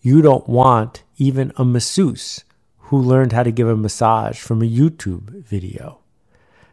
You 0.00 0.22
don't 0.22 0.48
want 0.48 1.02
even 1.18 1.52
a 1.56 1.64
masseuse 1.64 2.44
who 2.78 2.98
learned 2.98 3.32
how 3.32 3.42
to 3.42 3.52
give 3.52 3.68
a 3.68 3.76
massage 3.76 4.38
from 4.40 4.62
a 4.62 4.70
YouTube 4.70 5.44
video. 5.44 6.00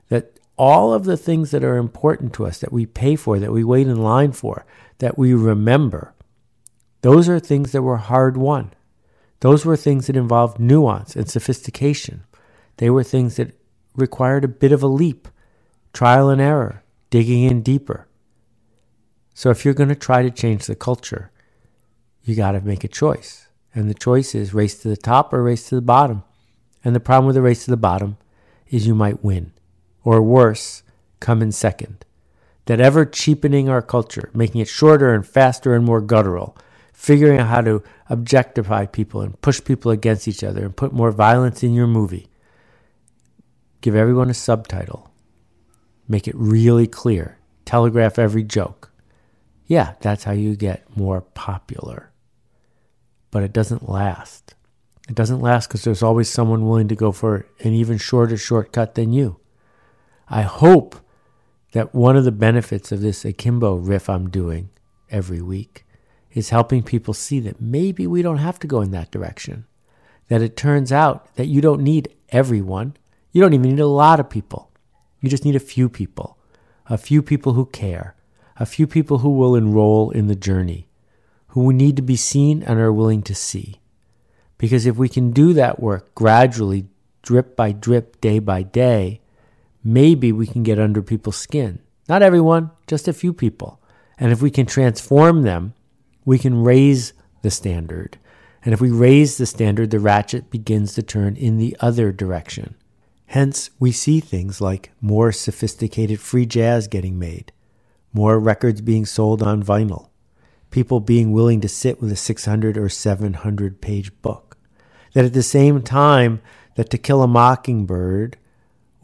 That 0.10 0.40
all 0.58 0.94
of 0.94 1.04
the 1.04 1.18
things 1.18 1.52
that 1.52 1.64
are 1.64 1.78
important 1.78 2.34
to 2.34 2.46
us, 2.46 2.60
that 2.60 2.72
we 2.72 2.86
pay 2.86 3.16
for, 3.16 3.40
that 3.40 3.52
we 3.52 3.64
wait 3.64 3.88
in 3.88 4.02
line 4.02 4.32
for, 4.32 4.66
that 5.00 5.18
we 5.18 5.34
remember, 5.34 6.16
those 7.02 7.30
are 7.30 7.40
things 7.40 7.74
that 7.74 7.84
were 7.84 7.98
hard 7.98 8.38
won. 8.38 8.74
Those 9.42 9.66
were 9.66 9.78
things 9.78 10.08
that 10.08 10.16
involved 10.16 10.60
nuance 10.60 11.16
and 11.16 11.30
sophistication. 11.30 12.24
They 12.78 12.90
were 12.90 13.04
things 13.04 13.36
that 13.36 13.54
required 13.98 14.46
a 14.46 14.48
bit 14.48 14.72
of 14.72 14.82
a 14.82 14.88
leap, 14.88 15.28
trial 15.92 16.30
and 16.30 16.40
error, 16.40 16.84
digging 17.10 17.44
in 17.44 17.62
deeper. 17.62 18.08
So 19.34 19.50
if 19.50 19.66
you're 19.66 19.74
going 19.74 19.90
to 19.90 19.96
try 19.96 20.24
to 20.24 20.32
change 20.32 20.66
the 20.66 20.76
culture, 20.76 21.32
you 22.24 22.36
got 22.36 22.54
to 22.54 22.62
make 22.62 22.84
a 22.84 22.88
choice. 22.88 23.48
And 23.76 23.90
the 23.90 23.94
choice 23.94 24.34
is 24.34 24.54
race 24.54 24.80
to 24.82 24.88
the 24.88 24.98
top 24.98 25.34
or 25.34 25.44
race 25.44 25.68
to 25.70 25.76
the 25.76 25.82
bottom. 25.82 26.24
And 26.84 26.96
the 26.96 27.00
problem 27.00 27.26
with 27.26 27.36
the 27.36 27.42
race 27.42 27.66
to 27.66 27.72
the 27.72 27.78
bottom 27.78 28.18
is 28.70 28.88
you 28.88 28.96
might 28.96 29.24
win, 29.24 29.52
or 30.04 30.22
worse, 30.22 30.84
come 31.20 31.42
in 31.42 31.52
second. 31.52 32.06
That 32.66 32.80
ever 32.80 33.06
cheapening 33.06 33.70
our 33.70 33.82
culture, 33.82 34.30
making 34.34 34.62
it 34.62 34.68
shorter 34.68 35.14
and 35.14 35.26
faster 35.26 35.74
and 35.74 35.86
more 35.86 36.02
guttural, 36.02 36.58
figuring 36.94 37.40
out 37.40 37.48
how 37.48 37.62
to 37.62 37.84
objectify 38.10 38.86
people 38.86 39.22
and 39.22 39.40
push 39.42 39.64
people 39.64 39.92
against 39.92 40.28
each 40.28 40.44
other 40.44 40.66
and 40.66 40.76
put 40.76 40.92
more 40.92 41.12
violence 41.12 41.64
in 41.64 41.74
your 41.74 41.88
movie. 41.88 42.28
Give 43.82 43.96
everyone 43.96 44.30
a 44.30 44.34
subtitle. 44.34 45.12
Make 46.08 46.28
it 46.28 46.36
really 46.36 46.88
clear. 46.88 47.38
Telegraph 47.66 48.18
every 48.18 48.44
joke. 48.44 48.92
Yeah, 49.66 49.96
that's 50.00 50.24
how 50.24 50.32
you 50.32 50.56
get 50.56 50.96
more 50.96 51.22
popular. 51.22 52.12
But 53.32 53.44
it 53.44 53.54
doesn't 53.54 53.90
last. 53.90 54.56
It 55.10 55.16
doesn't 55.16 55.42
last 55.42 55.68
because 55.68 55.84
there's 55.84 56.04
always 56.04 56.30
someone 56.30 56.68
willing 56.68 56.88
to 56.88 56.96
go 56.96 57.12
for 57.12 57.46
an 57.60 57.74
even 57.74 57.98
shorter 57.98 58.38
shortcut 58.38 58.96
than 58.96 59.14
you. 59.14 59.40
I 60.30 60.42
hope 60.42 60.96
that 61.72 61.94
one 61.94 62.18
of 62.18 62.24
the 62.24 62.32
benefits 62.32 62.92
of 62.92 63.02
this 63.02 63.24
akimbo 63.24 63.76
riff 63.76 64.10
I'm 64.10 64.30
doing 64.30 64.70
every 65.10 65.42
week 65.42 65.86
is 66.32 66.50
helping 66.50 66.84
people 66.84 67.14
see 67.14 67.40
that 67.42 67.62
maybe 67.62 68.06
we 68.08 68.22
don't 68.22 68.38
have 68.38 68.60
to 68.60 68.68
go 68.68 68.82
in 68.82 68.92
that 68.92 69.12
direction. 69.12 69.66
That 70.28 70.42
it 70.42 70.58
turns 70.58 70.92
out 70.92 71.34
that 71.36 71.48
you 71.48 71.62
don't 71.62 71.82
need 71.82 72.14
everyone. 72.30 72.98
You 73.38 73.44
don't 73.44 73.54
even 73.54 73.70
need 73.70 73.80
a 73.80 73.86
lot 73.86 74.20
of 74.20 74.32
people. 74.32 74.72
You 75.22 75.30
just 75.30 75.46
need 75.46 75.56
a 75.56 75.60
few 75.60 75.90
people. 75.90 76.40
A 76.88 76.98
few 76.98 77.22
people 77.22 77.54
who 77.54 77.68
care. 77.68 78.16
A 78.56 78.66
few 78.66 78.88
people 78.88 79.20
who 79.20 79.30
will 79.30 79.56
enroll 79.56 80.10
in 80.10 80.26
the 80.26 80.36
journey. 80.36 80.88
Who 81.50 81.72
need 81.72 81.98
to 81.98 82.02
be 82.02 82.16
seen 82.16 82.64
and 82.64 82.80
are 82.80 82.92
willing 82.92 83.22
to 83.22 83.36
see. 83.36 83.80
Because 84.58 84.88
if 84.88 84.98
we 84.98 85.08
can 85.08 85.34
do 85.34 85.54
that 85.54 85.80
work 85.80 86.16
gradually, 86.16 86.88
drip 87.22 87.56
by 87.56 87.74
drip, 87.74 88.20
day 88.22 88.40
by 88.40 88.64
day, 88.64 89.22
maybe 89.84 90.32
we 90.32 90.48
can 90.48 90.64
get 90.64 90.80
under 90.80 91.04
people's 91.04 91.38
skin. 91.38 91.78
Not 92.10 92.24
everyone, 92.24 92.72
just 92.88 93.08
a 93.08 93.14
few 93.14 93.34
people. 93.34 93.80
And 94.18 94.32
if 94.32 94.42
we 94.42 94.50
can 94.50 94.66
transform 94.66 95.44
them, 95.44 95.76
we 96.26 96.40
can 96.40 96.64
raise 96.64 97.14
the 97.44 97.52
standard. 97.52 98.18
And 98.66 98.74
if 98.74 98.82
we 98.82 98.90
raise 98.90 99.38
the 99.38 99.46
standard, 99.46 99.92
the 99.92 100.00
ratchet 100.00 100.50
begins 100.50 100.96
to 100.96 101.04
turn 101.04 101.36
in 101.36 101.58
the 101.58 101.78
other 101.80 102.12
direction. 102.12 102.74
Hence, 103.28 103.72
we 103.78 103.92
see 103.92 104.22
things 104.22 104.62
like 104.62 104.92
more 105.02 105.34
sophisticated 105.34 106.20
free 106.20 106.46
jazz 106.46 106.88
getting 106.88 107.20
made, 107.20 107.52
more 108.14 108.40
records 108.40 108.80
being 108.80 109.06
sold 109.06 109.44
on 109.44 109.62
vinyl, 109.62 110.10
people 110.72 111.02
being 111.02 111.34
willing 111.34 111.60
to 111.60 111.68
sit 111.68 112.02
with 112.02 112.10
a 112.10 112.16
600 112.16 112.78
or 112.78 112.88
700 112.88 113.82
page 113.82 114.22
book. 114.22 114.58
That 115.14 115.26
at 115.26 115.34
the 115.34 115.44
same 115.44 115.82
time 115.82 116.42
that 116.76 116.90
To 116.92 116.98
Kill 116.98 117.22
a 117.22 117.28
Mockingbird 117.28 118.38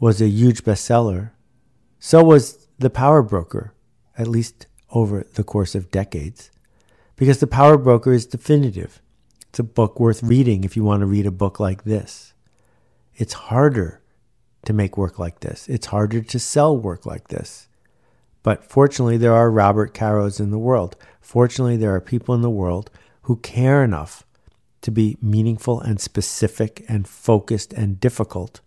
was 0.00 0.22
a 0.22 0.28
huge 0.28 0.64
bestseller, 0.64 1.32
so 1.98 2.24
was 2.24 2.66
The 2.78 2.90
Power 2.90 3.22
Broker, 3.22 3.74
at 4.16 4.26
least 4.26 4.66
over 4.90 5.26
the 5.34 5.44
course 5.44 5.74
of 5.74 5.90
decades. 5.90 6.50
Because 7.16 7.40
The 7.40 7.46
Power 7.46 7.76
Broker 7.76 8.12
is 8.12 8.24
definitive. 8.24 9.02
It's 9.50 9.58
a 9.58 9.64
book 9.64 10.00
worth 10.00 10.22
reading 10.22 10.64
if 10.64 10.76
you 10.76 10.82
want 10.82 11.00
to 11.00 11.06
read 11.06 11.26
a 11.26 11.30
book 11.30 11.60
like 11.60 11.84
this. 11.84 12.32
It's 13.16 13.34
harder 13.34 14.00
to 14.66 14.72
make 14.72 14.96
work 14.96 15.18
like 15.18 15.40
this. 15.40 15.68
It's 15.68 15.86
harder 15.86 16.22
to 16.22 16.38
sell 16.38 16.76
work 16.76 17.06
like 17.06 17.28
this. 17.28 17.68
But 18.42 18.64
fortunately, 18.64 19.16
there 19.16 19.32
are 19.32 19.50
Robert 19.50 19.94
Caros 19.94 20.38
in 20.38 20.50
the 20.50 20.58
world. 20.58 20.96
Fortunately, 21.20 21.76
there 21.76 21.94
are 21.94 22.00
people 22.00 22.34
in 22.34 22.42
the 22.42 22.50
world 22.50 22.90
who 23.22 23.36
care 23.36 23.82
enough 23.82 24.24
to 24.82 24.90
be 24.90 25.16
meaningful 25.22 25.80
and 25.80 25.98
specific 25.98 26.84
and 26.88 27.08
focused 27.08 27.72
and 27.72 27.98
difficult 27.98 28.60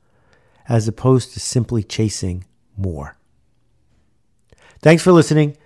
as 0.67 0.87
opposed 0.87 1.33
to 1.33 1.39
simply 1.39 1.83
chasing 1.83 2.43
more. 2.75 3.15
Thanks 4.81 5.03
for 5.03 5.11
listening. 5.11 5.57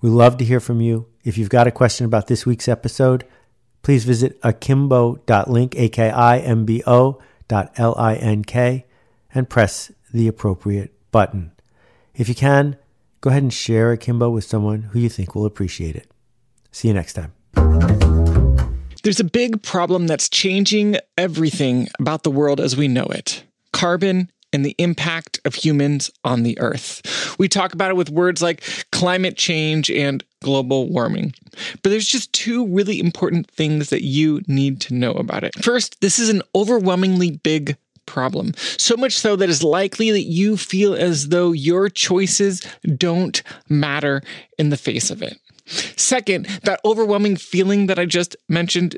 We 0.00 0.10
love 0.10 0.36
to 0.38 0.44
hear 0.44 0.60
from 0.60 0.80
you. 0.80 1.08
If 1.24 1.36
you've 1.36 1.50
got 1.50 1.66
a 1.66 1.72
question 1.72 2.06
about 2.06 2.28
this 2.28 2.46
week's 2.46 2.68
episode, 2.68 3.24
please 3.82 4.04
visit 4.04 4.40
akimbo.link, 4.42 5.74
A-K-I-M-B-O 5.76 7.22
dot 7.48 7.72
L-I-N-K, 7.76 8.85
and 9.36 9.48
press 9.48 9.92
the 10.12 10.26
appropriate 10.26 10.94
button. 11.12 11.52
If 12.14 12.28
you 12.28 12.34
can, 12.34 12.76
go 13.20 13.30
ahead 13.30 13.42
and 13.42 13.52
share 13.52 13.92
Akimbo 13.92 14.30
with 14.30 14.44
someone 14.44 14.82
who 14.82 14.98
you 14.98 15.10
think 15.10 15.34
will 15.34 15.44
appreciate 15.44 15.94
it. 15.94 16.10
See 16.72 16.88
you 16.88 16.94
next 16.94 17.12
time. 17.12 17.32
There's 19.02 19.20
a 19.20 19.24
big 19.24 19.62
problem 19.62 20.06
that's 20.06 20.28
changing 20.28 20.96
everything 21.16 21.88
about 22.00 22.22
the 22.22 22.30
world 22.30 22.60
as 22.60 22.76
we 22.76 22.88
know 22.88 23.04
it 23.04 23.44
carbon 23.72 24.30
and 24.54 24.64
the 24.64 24.74
impact 24.78 25.38
of 25.44 25.54
humans 25.54 26.10
on 26.24 26.42
the 26.42 26.58
earth. 26.58 27.36
We 27.38 27.46
talk 27.46 27.74
about 27.74 27.90
it 27.90 27.96
with 27.96 28.08
words 28.08 28.40
like 28.40 28.62
climate 28.90 29.36
change 29.36 29.90
and 29.90 30.24
global 30.42 30.88
warming. 30.88 31.34
But 31.82 31.90
there's 31.90 32.08
just 32.08 32.32
two 32.32 32.66
really 32.66 32.98
important 32.98 33.50
things 33.50 33.90
that 33.90 34.02
you 34.02 34.40
need 34.46 34.80
to 34.82 34.94
know 34.94 35.12
about 35.12 35.44
it. 35.44 35.54
First, 35.62 36.00
this 36.00 36.18
is 36.18 36.30
an 36.30 36.40
overwhelmingly 36.54 37.32
big 37.32 37.76
problem. 38.06 38.54
So 38.76 38.96
much 38.96 39.18
so 39.18 39.36
that 39.36 39.50
it's 39.50 39.62
likely 39.62 40.10
that 40.12 40.22
you 40.22 40.56
feel 40.56 40.94
as 40.94 41.28
though 41.28 41.52
your 41.52 41.88
choices 41.88 42.66
don't 42.96 43.42
matter 43.68 44.22
in 44.58 44.70
the 44.70 44.76
face 44.76 45.10
of 45.10 45.22
it. 45.22 45.38
Second, 45.66 46.46
that 46.62 46.80
overwhelming 46.84 47.36
feeling 47.36 47.86
that 47.86 47.98
I 47.98 48.06
just 48.06 48.36
mentioned 48.48 48.96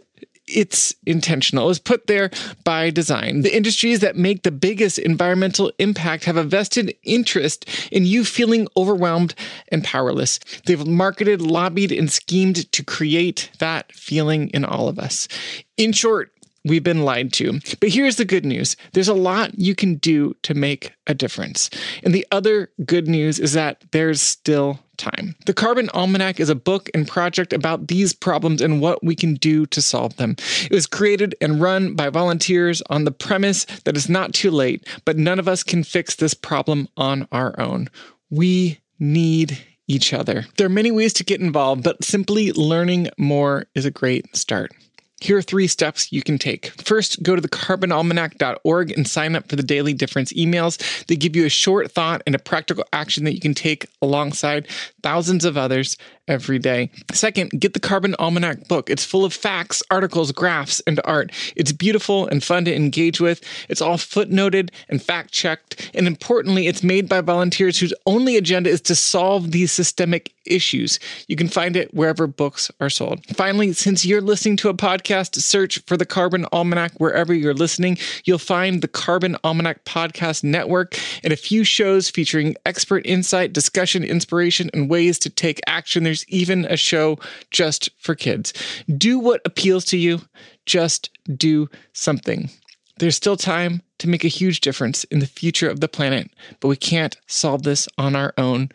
it's 0.49 0.95
intentional. 1.07 1.65
It 1.65 1.69
was 1.69 1.79
put 1.79 2.07
there 2.07 2.31
by 2.65 2.91
design. 2.91 3.43
The 3.43 3.55
industries 3.55 4.01
that 4.01 4.17
make 4.17 4.43
the 4.43 4.51
biggest 4.51 4.99
environmental 4.99 5.71
impact 5.79 6.25
have 6.25 6.37
a 6.37 6.43
vested 6.43 6.95
interest 7.03 7.69
in 7.93 8.07
you 8.07 8.25
feeling 8.25 8.69
overwhelmed 8.77 9.35
and 9.71 9.85
powerless. 9.85 10.41
They've 10.67 10.87
marketed, 10.87 11.43
lobbied, 11.43 11.93
and 11.93 12.11
schemed 12.11 12.71
to 12.73 12.85
create 12.85 13.51
that 13.59 13.93
feeling 13.93 14.49
in 14.51 14.65
all 14.65 14.89
of 14.89 14.99
us. 14.99 15.29
In 15.77 15.93
short, 15.93 16.33
we've 16.65 16.85
been 16.85 17.05
lied 17.05 17.33
to. 17.35 17.61
But 17.81 17.91
here's 17.91 18.17
the 18.17 18.25
good 18.25 18.45
news 18.45 18.77
there's 18.93 19.09
a 19.09 19.15
lot 19.15 19.59
you 19.59 19.75
can 19.75 19.97
do 19.97 20.35
to 20.43 20.55
make 20.55 20.93
a 21.07 21.15
difference. 21.15 21.71
And 22.03 22.15
the 22.15 22.27
other 22.31 22.71
good 22.85 23.09
news 23.09 23.39
is 23.39 23.53
that 23.55 23.85
there's 23.93 24.21
still 24.21 24.81
time. 24.97 25.37
The 25.47 25.55
Carbon 25.55 25.89
Almanac 25.95 26.41
is 26.41 26.51
a 26.51 26.55
book 26.55 26.91
and 26.93 27.07
project 27.07 27.53
about 27.53 27.87
these 27.87 28.13
problems 28.13 28.61
and 28.61 28.81
what 28.81 29.03
we 29.03 29.15
can 29.15 29.35
do 29.35 29.65
to 29.67 29.81
solve 29.81 30.17
them. 30.17 30.37
It 30.65 30.73
was 30.73 30.87
created 30.87 31.35
and 31.41 31.61
run 31.61 31.95
by 31.95 32.11
volunteers 32.11 32.83
on 32.91 33.05
the 33.05 33.13
premise 33.13 33.65
that 33.85 33.97
it's 33.97 34.09
not 34.09 34.35
too 34.35 34.51
late, 34.51 34.87
but 35.05 35.17
none 35.17 35.39
of 35.39 35.49
us 35.49 35.63
can 35.63 35.85
fix 35.85 36.17
this 36.17 36.35
problem 36.35 36.89
on 36.97 37.29
our 37.33 37.59
own. 37.61 37.89
We 38.29 38.81
need 38.99 39.59
each 39.87 40.13
other. 40.13 40.45
There 40.57 40.67
are 40.67 40.71
many 40.71 40.91
ways 40.91 41.13
to 41.15 41.25
get 41.25 41.41
involved, 41.41 41.83
but 41.83 42.05
simply 42.05 42.53
learning 42.53 43.09
more 43.17 43.67
is 43.75 43.87
a 43.87 43.91
great 43.91 44.37
start. 44.37 44.73
Here 45.21 45.37
are 45.37 45.43
three 45.43 45.67
steps 45.67 46.13
you 46.13 46.23
can 46.23 46.39
take. 46.39 46.71
First, 46.83 47.23
go 47.23 47.35
to 47.35 47.43
thecarbonalmanac.org 47.43 48.93
and 48.93 49.07
sign 49.07 49.35
up 49.35 49.49
for 49.49 49.57
the 49.57 49.63
Daily 49.65 49.93
Difference 49.93 50.33
emails. 50.33 51.07
They 51.07 51.17
give 51.17 51.35
you 51.35 51.45
a 51.45 51.51
short 51.51 51.91
thought 51.91 52.23
and 52.25 52.35
a 52.35 52.39
practical 52.39 52.85
action 52.93 53.25
that 53.25 53.35
you 53.35 53.41
can 53.41 53.55
take 53.55 53.87
alongside 54.01 54.69
thousands 55.03 55.45
of 55.45 55.57
others 55.57 55.97
every 56.29 56.59
day. 56.59 56.91
Second, 57.13 57.51
get 57.59 57.75
the 57.75 57.81
Carbon 57.81 58.15
Almanac 58.19 58.69
book. 58.69 58.91
It's 58.91 59.05
full 59.05 59.25
of 59.25 59.33
facts, 59.33 59.83
articles, 59.91 60.31
graphs, 60.31 60.81
and 60.87 61.01
art. 61.05 61.33
It's 61.57 61.73
beautiful 61.73 62.29
and 62.29 62.45
fun 62.45 62.65
to 62.67 62.75
engage 62.75 63.21
with. 63.21 63.43
It's 63.69 63.81
all 63.81 63.97
footnoted 63.97 64.71
and 64.89 65.03
fact 65.03 65.33
checked. 65.33 65.91
And 65.95 66.07
importantly, 66.07 66.69
it's 66.69 66.83
made 66.83 67.09
by 67.09 67.23
volunteers 67.23 67.79
whose 67.79 67.95
only 68.07 68.37
agenda 68.37 68.71
is 68.71 68.83
to 68.83 68.95
solve 68.95 69.51
these 69.51 69.73
systemic 69.73 70.33
issues. 70.49 70.99
You 71.29 71.37
can 71.37 71.49
find 71.49 71.77
it 71.77 71.95
wherever 71.95 72.27
books 72.27 72.71
are 72.81 72.91
sold. 72.91 73.25
Finally, 73.27 73.73
since 73.75 74.05
you're 74.05 74.21
listening 74.21 74.57
to 74.59 74.69
a 74.69 74.75
podcast, 74.75 75.37
search 75.37 75.79
for 75.87 75.97
the 75.97 76.07
Carbon 76.07 76.47
Almanac 76.53 76.93
wherever 76.99 77.33
you're 77.33 77.55
listening. 77.55 77.99
You'll 78.25 78.39
find 78.39 78.83
the 78.83 78.89
Carbon 78.89 79.37
Almanac 79.45 79.85
Podcast 79.85 80.45
Network 80.45 80.99
and 81.23 81.33
a 81.33 81.37
few 81.37 81.65
shows 81.65 82.11
featuring 82.11 82.57
expert 82.67 83.07
insight, 83.07 83.53
discussion, 83.53 84.05
inspiration, 84.05 84.71
and 84.73 84.91
ways 84.91 85.19
to 85.21 85.31
take 85.31 85.61
action. 85.67 86.05
There's 86.05 86.29
even 86.29 86.65
a 86.65 86.77
show 86.77 87.19
just 87.51 87.91
for 87.99 88.15
kids. 88.15 88.53
Do 88.97 89.19
what 89.19 89.41
appeals 89.45 89.85
to 89.87 89.97
you, 89.97 90.21
just 90.67 91.11
do 91.37 91.69
something. 91.93 92.51
There's 92.99 93.17
still 93.17 93.37
time 93.37 93.83
to 93.99 94.09
make 94.09 94.25
a 94.25 94.29
huge 94.29 94.61
difference 94.61 95.05
in 95.05 95.21
the 95.21 95.27
future 95.27 95.71
of 95.71 95.81
the 95.81 95.89
planet, 95.89 96.31
but 96.61 96.69
we 96.69 96.77
can't 96.77 97.17
solve 97.27 97.63
this 97.63 97.89
on 97.97 98.17
our 98.17 98.35
own. 98.37 98.71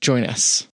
Join 0.00 0.24
us. 0.24 0.68